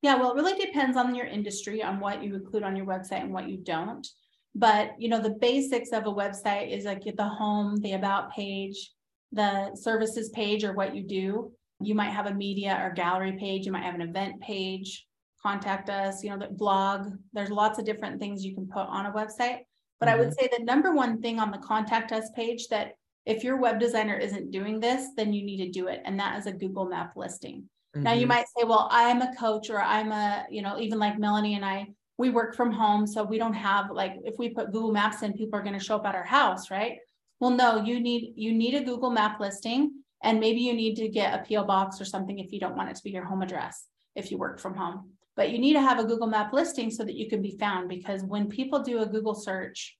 Yeah, 0.00 0.14
well, 0.14 0.30
it 0.30 0.36
really 0.36 0.58
depends 0.58 0.96
on 0.96 1.14
your 1.14 1.26
industry, 1.26 1.82
on 1.82 2.00
what 2.00 2.22
you 2.22 2.36
include 2.36 2.62
on 2.62 2.74
your 2.74 2.86
website 2.86 3.20
and 3.20 3.34
what 3.34 3.50
you 3.50 3.58
don't. 3.58 4.06
But 4.54 4.92
you 4.98 5.10
know, 5.10 5.20
the 5.20 5.36
basics 5.38 5.90
of 5.92 6.06
a 6.06 6.10
website 6.10 6.74
is 6.74 6.86
like 6.86 7.04
the 7.04 7.28
home, 7.28 7.76
the 7.82 7.92
about 7.92 8.32
page, 8.32 8.92
the 9.32 9.74
services 9.74 10.30
page 10.30 10.64
or 10.64 10.72
what 10.72 10.94
you 10.94 11.02
do. 11.02 11.52
You 11.80 11.94
might 11.94 12.10
have 12.10 12.26
a 12.26 12.34
media 12.34 12.80
or 12.82 12.92
gallery 12.92 13.36
page, 13.38 13.66
you 13.66 13.72
might 13.72 13.84
have 13.84 13.94
an 13.94 14.02
event 14.02 14.40
page, 14.40 15.06
contact 15.42 15.90
us, 15.90 16.24
you 16.24 16.30
know, 16.30 16.38
the 16.38 16.52
blog. 16.52 17.12
There's 17.32 17.50
lots 17.50 17.78
of 17.78 17.84
different 17.84 18.20
things 18.20 18.44
you 18.44 18.54
can 18.54 18.66
put 18.66 18.86
on 18.86 19.06
a 19.06 19.12
website. 19.12 19.60
But 20.00 20.08
mm-hmm. 20.08 20.08
I 20.08 20.16
would 20.16 20.28
mm-hmm. 20.28 20.40
say 20.40 20.50
the 20.56 20.64
number 20.64 20.92
one 20.92 21.20
thing 21.20 21.38
on 21.38 21.50
the 21.50 21.58
contact 21.58 22.12
us 22.12 22.30
page 22.34 22.68
that 22.68 22.92
if 23.26 23.44
your 23.44 23.58
web 23.58 23.78
designer 23.78 24.16
isn't 24.16 24.50
doing 24.50 24.80
this, 24.80 25.08
then 25.16 25.32
you 25.32 25.44
need 25.44 25.64
to 25.64 25.70
do 25.70 25.88
it. 25.88 26.00
And 26.04 26.18
that 26.18 26.38
is 26.38 26.46
a 26.46 26.52
Google 26.52 26.86
map 26.86 27.12
listing. 27.14 27.68
Mm-hmm. 27.94 28.02
Now 28.02 28.12
you 28.12 28.20
mm-hmm. 28.20 28.28
might 28.28 28.46
say, 28.56 28.64
well, 28.64 28.88
I'm 28.90 29.22
a 29.22 29.34
coach 29.36 29.70
or 29.70 29.80
I'm 29.80 30.12
a, 30.12 30.46
you 30.50 30.62
know, 30.62 30.78
even 30.78 30.98
like 30.98 31.18
Melanie 31.18 31.54
and 31.54 31.64
I, 31.64 31.88
we 32.16 32.30
work 32.30 32.56
from 32.56 32.72
home, 32.72 33.06
so 33.06 33.22
we 33.22 33.38
don't 33.38 33.54
have 33.54 33.92
like 33.92 34.14
if 34.24 34.34
we 34.38 34.48
put 34.48 34.72
Google 34.72 34.92
Maps 34.92 35.22
in, 35.22 35.32
people 35.34 35.58
are 35.58 35.62
going 35.62 35.78
to 35.78 35.84
show 35.84 35.96
up 35.96 36.06
at 36.06 36.16
our 36.16 36.24
house, 36.24 36.68
right? 36.68 36.98
Well, 37.40 37.50
no, 37.50 37.82
you 37.84 38.00
need 38.00 38.32
you 38.36 38.52
need 38.52 38.74
a 38.74 38.82
Google 38.84 39.10
Map 39.10 39.40
listing, 39.40 40.02
and 40.22 40.40
maybe 40.40 40.60
you 40.60 40.74
need 40.74 40.96
to 40.96 41.08
get 41.08 41.34
a 41.34 41.44
PO 41.44 41.64
box 41.64 42.00
or 42.00 42.04
something 42.04 42.38
if 42.38 42.52
you 42.52 42.60
don't 42.60 42.76
want 42.76 42.90
it 42.90 42.96
to 42.96 43.02
be 43.02 43.10
your 43.10 43.24
home 43.24 43.42
address 43.42 43.86
if 44.16 44.30
you 44.30 44.38
work 44.38 44.58
from 44.58 44.74
home. 44.74 45.12
But 45.36 45.50
you 45.50 45.58
need 45.58 45.74
to 45.74 45.80
have 45.80 46.00
a 46.00 46.04
Google 46.04 46.26
Map 46.26 46.52
listing 46.52 46.90
so 46.90 47.04
that 47.04 47.14
you 47.14 47.28
can 47.28 47.40
be 47.42 47.56
found 47.58 47.88
because 47.88 48.24
when 48.24 48.48
people 48.48 48.80
do 48.82 49.00
a 49.02 49.06
Google 49.06 49.34
search, 49.34 49.96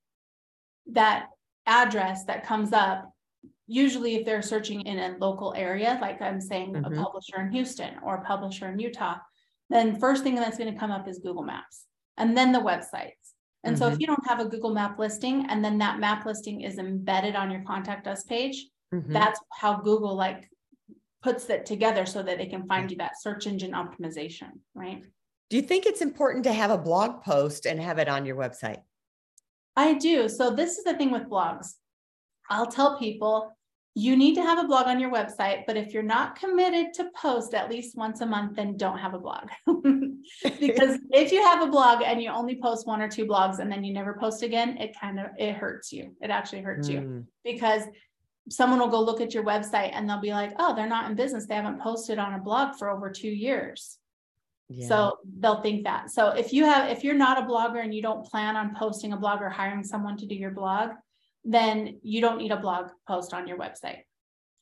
that 0.92 1.26
address 1.66 2.24
that 2.24 2.44
comes 2.46 2.72
up 2.72 3.12
usually 3.70 4.14
if 4.16 4.24
they're 4.24 4.40
searching 4.42 4.80
in 4.80 4.98
a 4.98 5.16
local 5.18 5.52
area, 5.54 5.98
like 6.00 6.22
I'm 6.22 6.40
saying, 6.40 6.72
Mhm. 6.72 6.86
a 6.86 7.02
publisher 7.02 7.40
in 7.42 7.52
Houston 7.52 7.98
or 8.02 8.16
a 8.16 8.24
publisher 8.24 8.66
in 8.70 8.78
Utah, 8.78 9.18
then 9.68 10.00
first 10.00 10.24
thing 10.24 10.34
that's 10.34 10.56
going 10.56 10.72
to 10.72 10.78
come 10.80 10.90
up 10.90 11.06
is 11.06 11.18
Google 11.18 11.42
Maps 11.42 11.86
and 12.16 12.36
then 12.36 12.52
the 12.52 12.60
websites. 12.60 13.27
And 13.64 13.76
so 13.76 13.88
if 13.88 13.98
you 13.98 14.06
don't 14.06 14.26
have 14.26 14.40
a 14.40 14.44
Google 14.44 14.72
map 14.72 14.98
listing 14.98 15.46
and 15.48 15.64
then 15.64 15.78
that 15.78 15.98
map 15.98 16.24
listing 16.24 16.60
is 16.62 16.78
embedded 16.78 17.34
on 17.34 17.50
your 17.50 17.62
contact 17.62 18.06
us 18.06 18.22
page, 18.24 18.66
Mhm. 18.94 19.12
that's 19.12 19.40
how 19.52 19.76
Google 19.80 20.14
like 20.14 20.48
puts 21.22 21.50
it 21.50 21.66
together 21.66 22.06
so 22.06 22.22
that 22.22 22.38
they 22.38 22.46
can 22.46 22.66
find 22.66 22.90
you 22.90 22.96
that 22.98 23.20
search 23.20 23.46
engine 23.46 23.72
optimization, 23.72 24.60
right? 24.74 25.02
Do 25.50 25.56
you 25.56 25.62
think 25.62 25.86
it's 25.86 26.00
important 26.00 26.44
to 26.44 26.52
have 26.52 26.70
a 26.70 26.78
blog 26.78 27.22
post 27.22 27.66
and 27.66 27.80
have 27.80 27.98
it 27.98 28.08
on 28.08 28.24
your 28.24 28.36
website? 28.36 28.82
I 29.76 29.94
do. 29.94 30.28
So 30.28 30.50
this 30.50 30.78
is 30.78 30.84
the 30.84 30.94
thing 30.94 31.10
with 31.10 31.24
blogs. 31.24 31.74
I'll 32.50 32.66
tell 32.66 32.98
people 32.98 33.52
you 33.98 34.16
need 34.16 34.36
to 34.36 34.42
have 34.42 34.58
a 34.60 34.68
blog 34.68 34.86
on 34.86 35.00
your 35.00 35.10
website, 35.10 35.64
but 35.66 35.76
if 35.76 35.92
you're 35.92 36.04
not 36.04 36.36
committed 36.36 36.94
to 36.94 37.10
post 37.16 37.52
at 37.52 37.68
least 37.68 37.96
once 37.96 38.20
a 38.20 38.26
month, 38.26 38.54
then 38.54 38.76
don't 38.76 38.98
have 38.98 39.12
a 39.12 39.18
blog. 39.18 39.48
because 40.60 40.98
if 41.10 41.32
you 41.32 41.42
have 41.42 41.62
a 41.62 41.70
blog 41.70 42.02
and 42.02 42.22
you 42.22 42.30
only 42.30 42.60
post 42.60 42.86
one 42.86 43.02
or 43.02 43.08
two 43.08 43.26
blogs 43.26 43.58
and 43.58 43.72
then 43.72 43.82
you 43.82 43.92
never 43.92 44.14
post 44.14 44.44
again, 44.44 44.76
it 44.78 44.96
kind 44.98 45.18
of 45.18 45.26
it 45.36 45.56
hurts 45.56 45.92
you. 45.92 46.14
It 46.20 46.30
actually 46.30 46.62
hurts 46.62 46.88
you 46.88 47.00
Mm, 47.00 47.24
because 47.44 47.82
someone 48.50 48.78
will 48.78 48.88
go 48.88 49.00
look 49.00 49.20
at 49.20 49.34
your 49.34 49.44
website 49.44 49.90
and 49.92 50.08
they'll 50.08 50.20
be 50.20 50.32
like, 50.32 50.52
"Oh, 50.58 50.76
they're 50.76 50.88
not 50.88 51.10
in 51.10 51.16
business. 51.16 51.46
They 51.46 51.56
haven't 51.56 51.80
posted 51.80 52.18
on 52.18 52.34
a 52.34 52.38
blog 52.38 52.76
for 52.76 52.90
over 52.90 53.10
2 53.10 53.28
years." 53.28 53.98
yeah. 54.68 54.86
So 54.88 55.18
they'll 55.40 55.62
think 55.62 55.84
that. 55.84 56.10
So 56.10 56.28
if 56.28 56.52
you 56.52 56.64
have, 56.64 56.88
if 56.90 57.02
you're 57.02 57.14
not 57.14 57.38
a 57.38 57.46
blogger 57.46 57.82
and 57.82 57.92
you 57.92 58.02
don't 58.02 58.24
plan 58.24 58.54
on 58.54 58.76
posting 58.76 59.12
a 59.12 59.16
blog 59.16 59.42
or 59.42 59.48
hiring 59.48 59.82
someone 59.82 60.16
to 60.18 60.26
do 60.26 60.34
your 60.34 60.52
blog, 60.52 60.90
then 61.44 61.98
you 62.02 62.20
don't 62.20 62.38
need 62.38 62.52
a 62.52 62.56
blog 62.56 62.88
post 63.06 63.32
on 63.32 63.46
your 63.46 63.58
website. 63.58 64.02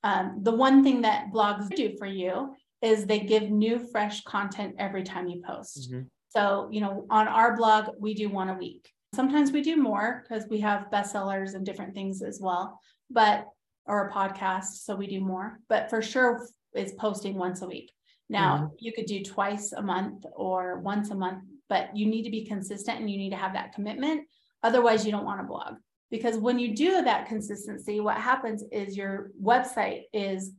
Um, 0.05 0.39
the 0.43 0.53
one 0.53 0.85
thing 0.85 1.03
that 1.03 1.33
blogs 1.33 1.69
do 1.75 1.97
for 1.99 2.07
you 2.07 2.55
is 2.83 3.07
they 3.07 3.21
give 3.21 3.51
new, 3.51 3.79
fresh 3.91 4.23
content 4.23 4.77
every 4.79 5.03
time 5.03 5.27
you 5.27 5.43
post. 5.45 5.91
Mhm. 5.91 6.09
So, 6.29 6.69
you 6.71 6.81
know, 6.81 7.07
on 7.11 7.27
our 7.29 7.57
blog, 7.57 7.89
we 7.99 8.15
do 8.15 8.29
one 8.29 8.51
a 8.51 8.55
week. 8.55 8.93
Sometimes 9.15 9.51
we 9.51 9.63
do 9.63 9.77
more 9.77 10.23
because 10.23 10.47
we 10.49 10.61
have 10.61 10.91
bestsellers 10.93 11.55
and 11.55 11.65
different 11.65 11.95
things 11.95 12.23
as 12.23 12.41
well, 12.41 12.79
but 13.11 13.49
or 13.87 14.09
a 14.09 14.13
podcast, 14.13 14.85
so 14.85 14.95
we 14.97 15.07
do 15.07 15.21
more. 15.21 15.61
But 15.69 15.89
for 15.89 16.03
sure, 16.03 16.47
is 16.75 16.93
posting 16.93 17.37
once 17.37 17.63
a 17.63 17.67
week. 17.67 17.93
Now, 18.29 18.73
you 18.79 18.93
could 18.93 19.07
do 19.07 19.23
twice 19.23 19.73
a 19.73 19.81
month 19.81 20.27
or 20.35 20.81
once 20.81 21.11
a 21.11 21.15
month, 21.15 21.45
but 21.69 21.97
you 21.97 22.07
need 22.07 22.25
to 22.25 22.31
be 22.31 22.45
consistent 22.45 23.01
and 23.01 23.09
you 23.09 23.17
need 23.17 23.31
to 23.31 23.37
have 23.37 23.53
that 23.55 23.73
commitment. 23.73 24.29
Otherwise, 24.63 25.07
you 25.07 25.13
don't 25.13 25.25
want 25.25 25.41
to 25.41 25.47
blog. 25.47 25.77
Because 26.11 26.39
when 26.39 26.59
you 26.59 26.75
do 26.75 27.03
that 27.03 27.27
consistency, 27.27 28.01
what 28.01 28.17
happens 28.17 28.63
is 28.71 28.97
your 28.97 29.31
website 29.43 30.03
is 30.13 30.53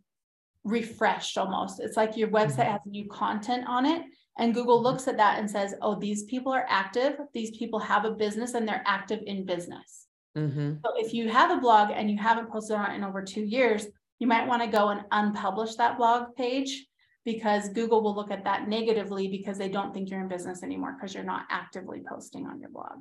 refreshed 0.63 1.38
almost. 1.38 1.80
It's 1.80 1.96
like 1.96 2.18
your 2.18 2.27
website 2.27 2.66
Mhm. 2.66 2.72
has 2.72 2.82
new 2.86 3.08
content 3.08 3.66
on 3.68 3.86
it. 3.86 4.04
And 4.38 4.54
Google 4.54 4.82
looks 4.82 5.08
at 5.08 5.18
that 5.18 5.39
and 5.39 5.50
says, 5.50 5.74
oh, 5.82 5.96
these 5.96 6.24
people 6.25 6.51
are 6.51 6.66
active. 6.68 7.18
These 7.34 7.58
people 7.58 7.80
have 7.80 8.06
a 8.06 8.12
business 8.12 8.54
and 8.54 8.68
they're 8.68 8.84
active 8.86 9.22
in 9.25 9.46
business. 9.46 10.08
Mhm. 10.36 10.82
So 10.86 10.92
if 10.98 11.13
you 11.13 11.30
have 11.30 11.50
a 11.50 11.62
blog 11.62 11.92
and 11.92 12.12
you 12.12 12.18
haven't 12.18 12.51
posted 12.51 12.75
on 12.75 12.92
it 12.92 12.96
in 12.96 13.04
over 13.04 13.24
two 13.24 13.44
years, 13.44 13.88
you 14.20 14.27
might 14.27 14.48
want 14.48 14.62
to 14.62 14.68
go 14.68 14.89
and 14.89 15.01
unpublish 15.12 15.75
that 15.77 15.98
blog 15.98 16.36
page 16.36 16.88
because 17.24 17.70
Google 17.70 18.04
will 18.04 18.16
look 18.16 18.32
at 18.32 18.44
that 18.44 18.68
negatively 18.68 19.27
because 19.27 19.58
they 19.58 19.70
don't 19.70 19.94
think 19.94 20.10
you're 20.10 20.22
in 20.22 20.27
business 20.27 20.62
anymore 20.63 20.94
because 20.94 21.13
you're 21.13 21.24
not 21.24 21.46
actively 21.50 22.04
posting 22.08 22.46
on 22.46 22.60
your 22.60 22.70
blog. 22.70 23.00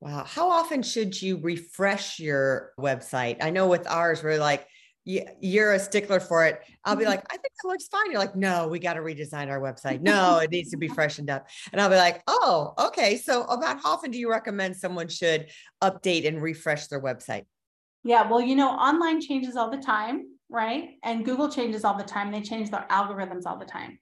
Wow. 0.00 0.24
How 0.24 0.50
often 0.50 0.82
should 0.82 1.20
you 1.20 1.38
refresh 1.38 2.18
your 2.18 2.72
website? 2.78 3.36
I 3.42 3.50
know 3.50 3.68
with 3.68 3.86
ours, 3.86 4.22
we're 4.22 4.38
like, 4.38 4.66
you're 5.04 5.72
a 5.72 5.78
stickler 5.78 6.20
for 6.20 6.46
it. 6.46 6.60
I'll 6.84 6.96
be 6.96 7.04
Mhm. 7.04 7.08
like, 7.08 7.24
I 7.32 7.36
think 7.36 7.52
that 7.62 7.68
looks 7.68 7.86
fine. 7.88 8.10
You're 8.10 8.20
like, 8.20 8.36
no, 8.36 8.68
we 8.68 8.78
got 8.78 8.94
to 8.94 9.00
redesign 9.00 9.48
our 9.48 9.60
website. 9.60 10.00
No, 10.02 10.38
it 10.38 10.50
needs 10.50 10.70
to 10.70 10.76
be 10.76 10.88
freshened 10.88 11.30
up. 11.30 11.48
And 11.72 11.80
I'll 11.80 11.88
be 11.90 11.96
like, 11.96 12.22
oh, 12.26 12.74
okay. 12.78 13.16
So 13.16 13.44
about 13.44 13.82
how 13.82 13.92
often 13.92 14.10
do 14.10 14.18
you 14.18 14.30
recommend 14.30 14.76
someone 14.76 15.08
should 15.08 15.50
update 15.82 16.26
and 16.26 16.40
refresh 16.40 16.86
their 16.86 17.00
website? 17.00 17.44
Yeah, 18.02 18.28
well, 18.30 18.40
you 18.40 18.56
know, 18.56 18.70
online 18.70 19.20
changes 19.20 19.56
all 19.56 19.70
the 19.70 19.82
time, 19.82 20.38
right? 20.48 20.90
And 21.02 21.24
Google 21.24 21.50
changes 21.50 21.84
all 21.84 21.96
the 21.96 22.04
time. 22.04 22.30
They 22.30 22.42
change 22.42 22.70
their 22.70 22.86
algorithms 22.90 23.42
all 23.46 23.58
the 23.58 23.66
time. 23.66 23.98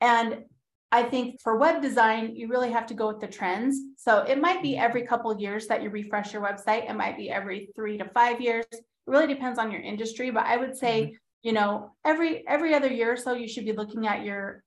And 0.00 0.44
I 0.92 1.02
think 1.02 1.40
for 1.40 1.56
web 1.56 1.80
design, 1.80 2.36
you 2.36 2.48
really 2.48 2.70
have 2.70 2.86
to 2.88 2.94
go 2.94 3.08
with 3.08 3.18
the 3.18 3.26
trends. 3.26 3.80
So 3.96 4.18
it 4.18 4.38
might 4.38 4.62
be 4.62 4.76
every 4.76 5.06
couple 5.06 5.30
of 5.30 5.40
years 5.40 5.66
that 5.68 5.82
you 5.82 5.88
refresh 5.88 6.34
your 6.34 6.42
website. 6.42 6.88
It 6.88 6.94
might 6.94 7.16
be 7.16 7.30
every 7.30 7.70
three 7.74 7.96
to 7.96 8.04
five 8.10 8.42
years. 8.42 8.66
It 8.70 8.84
really 9.06 9.26
depends 9.26 9.58
on 9.58 9.72
your 9.72 9.80
industry, 9.80 10.30
but 10.30 10.44
I 10.44 10.58
would 10.58 10.76
say, 10.76 11.14
you 11.42 11.52
know, 11.52 11.92
every 12.04 12.46
every 12.46 12.74
other 12.74 12.88
year 12.88 13.12
or 13.12 13.16
so, 13.16 13.32
you 13.32 13.48
should 13.48 13.64
be 13.64 13.72
looking 13.72 14.06
at 14.06 14.22
your 14.22 14.62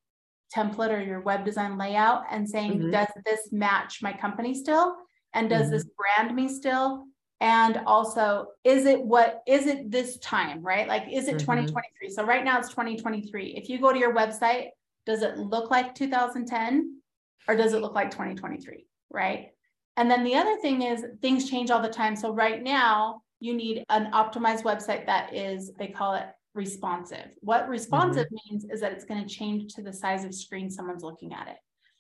template 0.55 0.89
or 0.89 0.99
your 1.01 1.21
web 1.21 1.45
design 1.45 1.77
layout 1.77 2.23
and 2.31 2.49
saying, 2.49 2.79
Mhm. 2.79 2.91
does 2.91 3.07
this 3.23 3.51
match 3.51 4.01
my 4.01 4.11
company 4.13 4.55
still? 4.55 4.95
And 5.33 5.47
does 5.47 5.67
Mhm. 5.67 5.71
this 5.71 5.85
brand 5.99 6.35
me 6.35 6.49
still? 6.49 7.05
And 7.39 7.81
also, 7.85 8.47
is 8.63 8.85
it 8.87 8.99
what 8.99 9.43
is 9.45 9.67
it 9.67 9.91
this 9.91 10.17
time, 10.19 10.63
right? 10.63 10.87
Like, 10.87 11.03
is 11.11 11.27
it 11.27 11.35
Mhm. 11.35 11.45
2023? 11.45 12.09
So 12.09 12.23
right 12.25 12.43
now 12.43 12.57
it's 12.57 12.69
2023. 12.69 13.55
If 13.55 13.69
you 13.69 13.79
go 13.79 13.93
to 13.93 13.99
your 13.99 14.15
website, 14.15 14.69
does 15.05 15.21
it 15.21 15.37
look 15.37 15.71
like 15.71 15.95
2010 15.95 17.01
or 17.47 17.55
does 17.55 17.73
it 17.73 17.81
look 17.81 17.93
like 17.93 18.11
2023? 18.11 18.85
Right. 19.09 19.49
And 19.97 20.09
then 20.09 20.23
the 20.23 20.35
other 20.35 20.57
thing 20.57 20.81
is 20.81 21.05
things 21.21 21.49
change 21.49 21.71
all 21.71 21.81
the 21.81 21.89
time. 21.89 22.15
So 22.15 22.33
right 22.33 22.61
now 22.61 23.21
you 23.39 23.53
need 23.53 23.83
an 23.89 24.11
optimized 24.11 24.63
website 24.63 25.05
that 25.05 25.33
is, 25.33 25.71
they 25.77 25.87
call 25.87 26.15
it 26.15 26.25
responsive. 26.53 27.27
What 27.41 27.69
responsive 27.69 28.25
mm-hmm. 28.25 28.53
means 28.53 28.65
is 28.65 28.81
that 28.81 28.91
it's 28.91 29.05
going 29.05 29.25
to 29.25 29.33
change 29.33 29.73
to 29.75 29.81
the 29.81 29.93
size 29.93 30.25
of 30.25 30.33
screen 30.33 30.69
someone's 30.69 31.03
looking 31.03 31.33
at 31.33 31.47
it. 31.47 31.57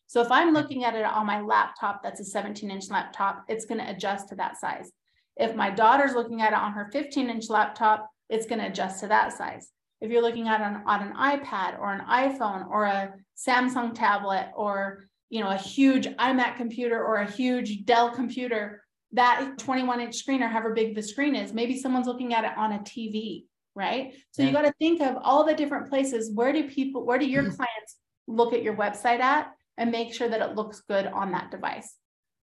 So 0.07 0.21
if 0.21 0.31
I'm 0.31 0.47
mm-hmm. 0.47 0.55
looking 0.55 0.83
at 0.83 0.95
it 0.95 1.05
on 1.05 1.25
my 1.25 1.41
laptop, 1.41 2.01
that's 2.03 2.19
a 2.19 2.25
17 2.25 2.69
inch 2.69 2.89
laptop, 2.89 3.45
it's 3.47 3.65
going 3.65 3.79
to 3.79 3.89
adjust 3.89 4.29
to 4.29 4.35
that 4.35 4.57
size. 4.57 4.91
If 5.37 5.55
my 5.55 5.69
daughter's 5.69 6.13
looking 6.13 6.41
at 6.41 6.53
it 6.53 6.59
on 6.59 6.73
her 6.73 6.89
15 6.91 7.29
inch 7.29 7.49
laptop, 7.49 8.09
it's 8.29 8.45
going 8.45 8.59
to 8.59 8.67
adjust 8.67 9.01
to 9.01 9.07
that 9.07 9.33
size. 9.33 9.69
If 10.05 10.11
you're 10.11 10.21
looking 10.21 10.47
at 10.47 10.61
it 10.61 10.81
on, 10.85 11.01
an 11.01 11.13
iPad 11.15 11.79
or 11.79 11.91
an 11.91 12.01
iPhone 12.07 12.69
or 12.69 12.85
a 12.85 13.15
Samsung 13.35 13.95
tablet 13.95 14.51
or 14.55 15.05
you 15.31 15.41
know 15.41 15.49
a 15.49 15.57
huge 15.57 16.05
iMac 16.05 16.57
computer 16.57 17.03
or 17.03 17.17
a 17.17 17.31
huge 17.31 17.85
Dell 17.85 18.11
computer, 18.11 18.83
that 19.13 19.57
21 19.57 20.01
inch 20.01 20.15
screen 20.15 20.43
or 20.43 20.47
however 20.47 20.73
big 20.73 20.93
the 20.93 21.01
screen 21.01 21.35
is, 21.35 21.53
maybe 21.53 21.75
someone's 21.75 22.05
looking 22.05 22.35
at 22.35 22.43
it 22.43 22.55
on 22.55 22.73
a 22.73 22.79
TV, 22.79 23.45
right? 23.73 24.13
So 24.29 24.43
you 24.43 24.51
got 24.51 24.61
to 24.61 24.73
think 24.77 25.01
of 25.01 25.17
all 25.23 25.43
the 25.43 25.55
different 25.55 25.89
places. 25.89 26.31
Where 26.31 26.53
do 26.53 26.69
people, 26.69 27.03
where 27.03 27.17
do 27.17 27.25
your 27.25 27.43
clients 27.55 27.97
look 28.27 28.53
at 28.53 28.61
your 28.61 28.75
website 28.75 29.21
at 29.21 29.51
and 29.77 29.91
make 29.91 30.13
sure 30.13 30.29
that 30.29 30.41
it 30.41 30.55
looks 30.55 30.81
good 30.81 31.07
on 31.07 31.31
that 31.31 31.49
device? 31.49 31.95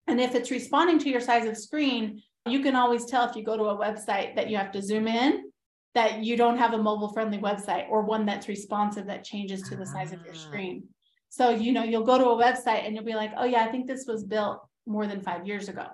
And 0.08 0.22
if 0.22 0.36
it's 0.36 0.52
responding 0.52 1.00
to 1.00 1.10
your 1.10 1.22
size 1.22 1.46
of 1.48 1.58
screen, 1.58 2.22
you 2.46 2.62
can 2.62 2.78
always 2.78 3.06
tell 3.06 3.30
if 3.30 3.36
you 3.36 3.44
go 3.44 3.58
to 3.58 3.64
a 3.66 3.78
website 3.78 4.36
that 4.36 4.50
you 4.50 4.56
have 4.56 4.72
to 4.72 4.82
zoom 4.82 5.08
in, 5.08 5.52
that 5.94 6.24
you 6.24 6.38
don't 6.38 6.58
have 6.58 6.74
a 6.74 6.78
mobile 6.78 7.12
friendly 7.12 7.38
website 7.38 7.90
or 7.90 8.02
one 8.04 8.26
that's 8.26 8.48
responsive 8.48 9.06
that 9.08 9.24
changes 9.24 9.62
to 9.64 9.76
the 9.76 9.86
size 9.86 10.14
of 10.14 10.24
your 10.24 10.34
Ah. 10.34 10.38
screen. 10.38 10.84
So, 11.30 11.50
you 11.50 11.72
know, 11.72 11.84
you'll 11.84 12.04
go 12.04 12.18
to 12.18 12.30
a 12.30 12.36
website 12.44 12.86
and 12.86 12.96
you'll 12.96 13.06
be 13.06 13.16
like, 13.16 13.32
oh, 13.38 13.46
yeah, 13.46 13.64
I 13.64 13.72
think 13.72 13.88
this 13.88 14.06
was 14.06 14.24
built 14.24 14.66
more 14.86 15.08
than 15.08 15.22
five 15.22 15.48
years 15.48 15.70
ago, 15.70 15.86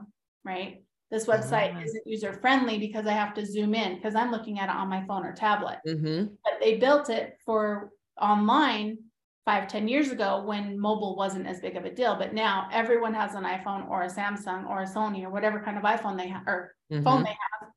right? 0.43 0.83
This 1.09 1.25
website 1.25 1.75
Ah. 1.75 1.81
isn't 1.81 2.05
user 2.07 2.33
friendly 2.33 2.77
because 2.79 3.05
I 3.07 3.13
have 3.13 3.33
to 3.35 3.45
zoom 3.45 3.73
in 3.73 3.95
because 3.95 4.15
I'm 4.15 4.31
looking 4.31 4.59
at 4.59 4.69
it 4.69 4.75
on 4.75 4.87
my 4.89 5.05
phone 5.05 5.25
or 5.25 5.33
tablet. 5.33 5.79
Mm-hmm. 5.87 6.33
But 6.43 6.53
they 6.59 6.77
built 6.77 7.09
it 7.09 7.37
for 7.45 7.91
online 8.21 8.97
five, 9.45 9.67
ten 9.69 9.87
years 9.87 10.11
ago 10.11 10.43
when 10.43 10.77
mobile 10.77 11.15
wasn't 11.15 11.47
as 11.47 11.61
big 11.61 11.77
of 11.77 11.85
a 11.85 11.91
deal. 11.91 12.15
But 12.17 12.33
now 12.33 12.67
everyone 12.71 13.13
has 13.13 13.33
an 13.35 13.43
iPhone 13.45 13.89
or 13.89 14.03
a 14.03 14.07
Samsung 14.09 14.67
or 14.69 14.81
a 14.81 14.85
Sony 14.85 15.23
or 15.23 15.29
whatever 15.29 15.61
kind 15.61 15.77
of 15.77 15.83
iPhone 15.83 16.17
they 16.17 16.27
have 16.27 16.43
or 16.45 16.75
phone 17.03 17.23
they 17.23 17.29
have. 17.29 17.69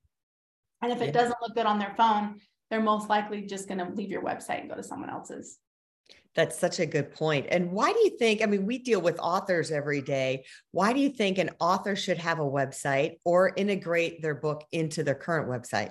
And 0.82 0.92
if. 0.92 0.98
Yeah. 0.98 1.06
it 1.06 1.12
doesn't 1.12 1.36
look 1.42 1.54
good 1.54 1.66
on 1.66 1.78
their 1.78 1.94
phone, 1.96 2.40
they're 2.70 2.80
most 2.80 3.08
likely 3.08 3.42
just 3.42 3.68
going 3.68 3.78
to 3.78 3.92
leave 3.92 4.10
your 4.10 4.22
website 4.22 4.60
and 4.60 4.70
go 4.70 4.76
to 4.76 4.82
someone 4.82 5.10
else's. 5.10 5.58
That's 6.36 6.56
such 6.56 6.78
a 6.78 6.86
good 6.86 7.12
point. 7.12 7.46
And 7.50 7.72
why 7.72 7.92
do 7.92 7.98
you 7.98 8.16
think? 8.16 8.40
I 8.40 8.46
mean, 8.46 8.64
we 8.64 8.78
deal 8.78 9.00
with 9.00 9.18
authors 9.18 9.72
every 9.72 10.00
day. 10.00 10.44
Why 10.70 10.92
do 10.92 11.00
you 11.00 11.08
think 11.08 11.38
an 11.38 11.50
author 11.58 11.96
should 11.96 12.18
have 12.18 12.38
a 12.38 12.44
website 12.44 13.16
or 13.24 13.52
integrate 13.56 14.22
their 14.22 14.36
book 14.36 14.64
into 14.70 15.02
their 15.02 15.16
current 15.16 15.48
website? 15.48 15.90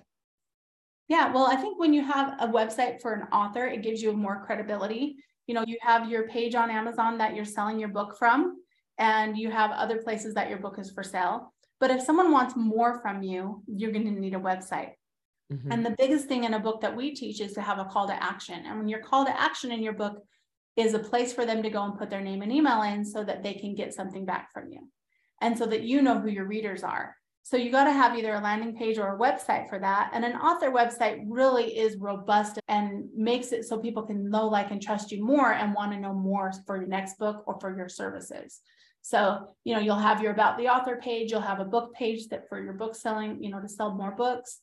Yeah, 1.10 1.34
well, 1.34 1.48
I 1.48 1.56
think 1.56 1.80
when 1.80 1.94
you 1.94 2.04
have 2.06 2.36
a 2.40 2.48
website 2.48 3.02
for 3.02 3.14
an 3.14 3.24
author, 3.34 3.66
it 3.66 3.82
gives 3.82 4.02
you 4.02 4.14
more 4.14 4.46
credibility. 4.46 5.18
You 5.48 5.56
know, 5.56 5.64
you 5.68 5.78
have 5.82 6.10
your 6.10 6.28
page 6.28 6.56
on 6.56 6.70
Amazon 6.70 7.18
that 7.18 7.36
you're 7.36 7.44
selling 7.44 7.80
your 7.80 7.90
book 7.90 8.16
from, 8.18 8.62
and 8.98 9.38
you 9.38 9.50
have 9.50 9.72
other 9.72 9.98
places 9.98 10.36
that 10.36 10.50
your 10.50 10.60
book 10.60 10.78
is 10.78 10.92
for 10.92 11.04
sale. 11.04 11.52
But 11.80 11.92
if 11.92 12.02
someone 12.02 12.32
wants 12.32 12.56
more 12.56 13.02
from 13.02 13.24
you, 13.24 13.64
you're 13.68 13.92
going 13.92 14.06
to 14.06 14.20
need 14.20 14.34
a 14.34 14.40
website. 14.40 14.94
Mhm. 15.52 15.74
And 15.74 15.86
the 15.86 15.96
biggest 15.98 16.28
thing 16.28 16.44
in 16.44 16.54
a 16.54 16.60
book 16.60 16.82
that 16.82 16.96
we 16.96 17.16
teach 17.16 17.42
is 17.42 17.54
to 17.54 17.62
have 17.62 17.80
a 17.80 17.86
call 17.86 18.08
to 18.08 18.24
action. 18.24 18.66
And 18.66 18.78
when 18.78 18.88
your 18.88 19.00
call 19.00 19.26
to 19.26 19.42
action 19.42 19.72
in 19.72 19.82
your 19.82 19.94
book 19.94 20.24
is 20.76 20.94
a 20.94 21.00
place 21.00 21.34
for 21.34 21.46
them 21.46 21.64
to 21.64 21.70
go 21.70 21.84
and 21.84 21.98
put 21.98 22.10
their 22.10 22.22
name 22.22 22.42
and 22.42 22.52
email 22.52 22.82
in 22.84 23.04
so 23.04 23.24
that 23.24 23.44
they 23.44 23.54
can 23.54 23.76
get 23.76 23.94
something 23.94 24.26
back 24.26 24.52
from 24.52 24.72
you. 24.72 24.90
And 25.42 25.58
so 25.58 25.66
that 25.66 25.84
you 25.84 26.02
know 26.02 26.20
who 26.20 26.30
your 26.30 26.46
readers 26.46 26.84
are. 26.84 27.16
So 27.44 27.58
you 27.58 27.72
got 27.72 27.86
to 27.86 27.92
have 27.92 28.16
either 28.16 28.34
a 28.36 28.42
landing 28.42 28.76
page 28.76 29.00
or 29.00 29.16
a 29.16 29.18
website 29.18 29.70
for 29.70 29.80
that. 29.80 30.12
And 30.14 30.24
an 30.24 30.36
author 30.36 30.70
website 30.70 31.24
really 31.28 31.78
is 31.78 31.98
robust 31.98 32.60
and 32.68 33.10
makes 33.16 33.52
it 33.52 33.66
so 33.66 33.80
people 33.80 34.04
can 34.04 34.30
know, 34.30 34.48
like, 34.48 34.70
and 34.70 34.82
trust 34.82 35.12
you 35.12 35.26
more 35.26 35.54
and 35.54 35.74
want 35.74 35.92
to 35.94 36.00
know 36.00 36.14
more 36.14 36.52
for 36.68 36.78
your 36.78 36.88
next 36.88 37.18
book 37.18 37.44
or 37.48 37.60
for 37.60 37.76
your 37.76 37.90
services. 37.90 38.62
So, 39.10 39.56
you 39.64 39.74
know, 39.74 39.80
you'll 39.80 39.96
have 39.96 40.22
your 40.22 40.34
about 40.34 40.60
the 40.60 40.68
author 40.68 41.00
page, 41.02 41.32
you'll 41.32 41.42
have 41.42 41.60
a 41.60 41.66
book 41.66 41.96
page 41.96 42.28
that 42.28 42.48
for 42.48 42.64
your 42.64 42.74
book 42.74 42.94
selling, 42.94 43.44
you 43.44 43.50
know, 43.50 43.60
to 43.60 43.68
sell 43.68 43.96
more 43.96 44.12
books. 44.12 44.60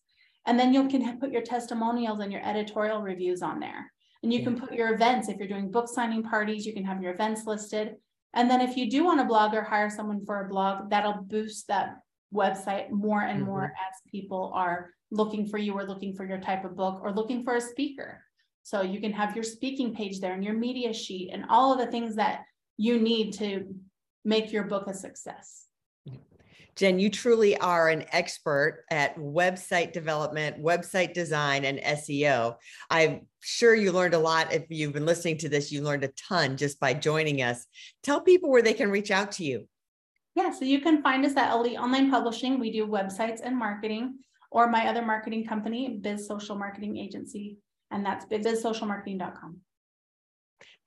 And 0.47 0.57
then 0.57 0.73
you 0.73 0.87
can 0.87 1.19
put 1.19 1.33
your 1.33 1.43
testimonials 1.43 2.21
and 2.21 2.31
your 2.31 2.47
editorial 2.47 3.03
reviews 3.03 3.43
on 3.43 3.59
there. 3.59 3.91
And 4.23 4.33
you 4.33 4.45
can 4.45 4.57
put 4.57 4.73
your 4.73 4.95
events. 4.95 5.29
If 5.29 5.39
you're 5.39 5.49
doing 5.49 5.73
book 5.73 5.89
signing 5.89 6.23
parties, 6.23 6.65
you 6.65 6.73
can 6.73 6.85
have 6.85 7.03
your 7.03 7.13
events 7.13 7.45
listed. 7.45 7.97
And 8.35 8.49
then 8.49 8.61
if 8.61 8.77
you 8.77 8.89
do 8.89 9.03
want 9.03 9.21
a 9.21 9.25
blog 9.25 9.53
or 9.53 9.63
hire 9.63 9.91
someone 9.91 10.25
for 10.25 10.45
a 10.45 10.49
blog, 10.49 10.91
that'll 10.91 11.23
boost 11.23 11.67
that 11.67 11.97
website 12.33 12.91
more 12.91 13.23
and 13.23 13.41
mm-hmm. 13.41 13.51
more 13.51 13.65
as 13.65 14.13
people 14.13 14.53
are 14.55 14.91
looking 15.11 15.49
for 15.49 15.59
you 15.59 15.73
or 15.73 15.85
looking 15.85 16.15
for 16.15 16.25
your 16.25 16.39
type 16.39 16.65
of 16.65 16.77
book 16.77 17.01
or 17.03 17.13
looking 17.13 17.43
for 17.43 17.57
a 17.57 17.61
speaker. 17.61 18.23
So 18.63 18.83
you 18.83 19.01
can 19.01 19.13
have 19.13 19.35
your 19.35 19.43
speaking 19.43 19.93
page 19.93 20.21
there 20.21 20.35
and 20.35 20.45
your 20.45 20.55
media 20.55 20.95
sheet 20.95 21.31
and 21.33 21.47
all 21.49 21.73
of 21.73 21.81
the 21.81 21.91
things 21.91 22.15
that 22.15 22.43
you 22.77 23.01
need 23.01 23.33
to 23.35 23.75
make 24.27 24.53
your 24.53 24.65
book 24.65 24.89
a 24.89 24.95
success. 24.95 25.65
Jen, 26.75 26.99
you 26.99 27.09
truly 27.09 27.57
are 27.57 27.89
an 27.89 28.05
expert 28.13 28.85
at 28.91 29.17
website 29.17 29.95
development, 29.95 30.63
website 30.63 31.15
design, 31.15 31.65
and 31.65 31.79
SEO. 31.79 32.57
I'm 32.91 33.23
sure 33.41 33.75
you 33.75 33.93
learned 33.93 34.13
a 34.13 34.19
lot. 34.19 34.53
If 34.53 34.65
you've 34.69 34.93
been 34.93 35.07
listening 35.07 35.39
to 35.39 35.49
this, 35.49 35.73
you 35.73 35.81
learned 35.81 36.05
a 36.05 36.13
ton 36.29 36.59
just 36.59 36.79
by 36.79 36.93
joining 36.93 37.41
us. 37.41 37.65
Tell 38.03 38.21
people 38.21 38.51
where 38.51 38.61
they 38.61 38.75
can 38.75 38.91
reach 38.91 39.11
out 39.11 39.33
to 39.33 39.45
you. 39.45 39.67
Yeah, 40.35 40.53
so 40.53 40.67
you 40.67 40.83
can 40.83 41.03
find 41.03 41.25
us 41.25 41.35
at 41.37 41.55
Elite 41.55 41.79
Online 41.79 42.11
Publishing. 42.11 42.61
We 42.61 42.71
do 42.71 42.87
websites 42.87 43.41
and 43.43 43.57
marketing, 43.57 44.19
or 44.51 44.69
my 44.69 44.87
other 44.87 45.01
marketing 45.01 45.47
company, 45.47 45.99
Biz 46.03 46.29
Social 46.29 46.57
Marketing 46.57 46.99
Agency, 46.99 47.57
and 47.91 48.05
that's 48.05 48.27
bizsocialmarketing.com. 48.27 49.61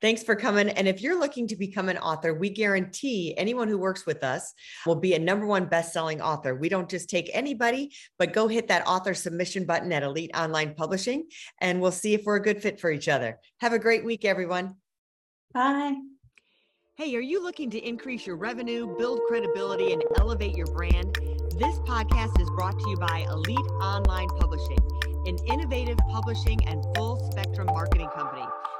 Thanks 0.00 0.22
for 0.22 0.34
coming. 0.34 0.70
And 0.70 0.88
if 0.88 1.02
you're 1.02 1.18
looking 1.18 1.46
to 1.48 1.56
become 1.56 1.90
an 1.90 1.98
author, 1.98 2.32
we 2.32 2.48
guarantee 2.48 3.34
anyone 3.36 3.68
who 3.68 3.76
works 3.76 4.06
with 4.06 4.24
us 4.24 4.54
will 4.86 4.96
be 4.96 5.14
a 5.14 5.18
number 5.18 5.46
one 5.46 5.66
best-selling 5.66 6.22
author. 6.22 6.54
We 6.54 6.70
don't 6.70 6.88
just 6.88 7.10
take 7.10 7.30
anybody, 7.34 7.92
but 8.18 8.32
go 8.32 8.48
hit 8.48 8.68
that 8.68 8.86
author 8.86 9.12
submission 9.12 9.66
button 9.66 9.92
at 9.92 10.02
Elite 10.02 10.30
Online 10.34 10.74
Publishing, 10.74 11.26
and 11.60 11.80
we'll 11.80 11.92
see 11.92 12.14
if 12.14 12.24
we're 12.24 12.36
a 12.36 12.42
good 12.42 12.62
fit 12.62 12.80
for 12.80 12.90
each 12.90 13.08
other. 13.08 13.38
Have 13.60 13.74
a 13.74 13.78
great 13.78 14.04
week, 14.04 14.24
everyone. 14.24 14.76
Bye. 15.52 15.96
Hey, 16.96 17.14
are 17.16 17.20
you 17.20 17.42
looking 17.42 17.70
to 17.70 17.78
increase 17.78 18.26
your 18.26 18.36
revenue, 18.36 18.96
build 18.98 19.20
credibility, 19.28 19.92
and 19.92 20.02
elevate 20.18 20.56
your 20.56 20.66
brand? 20.66 21.14
This 21.58 21.78
podcast 21.80 22.40
is 22.40 22.48
brought 22.56 22.78
to 22.78 22.90
you 22.90 22.96
by 22.96 23.26
Elite 23.30 23.58
Online 23.82 24.28
Publishing, 24.28 24.78
an 25.26 25.36
innovative 25.46 25.98
publishing 26.10 26.58
and 26.66 26.84
full 26.96 27.30
spectrum 27.30 27.66
marketing 27.66 28.08
company. 28.14 28.46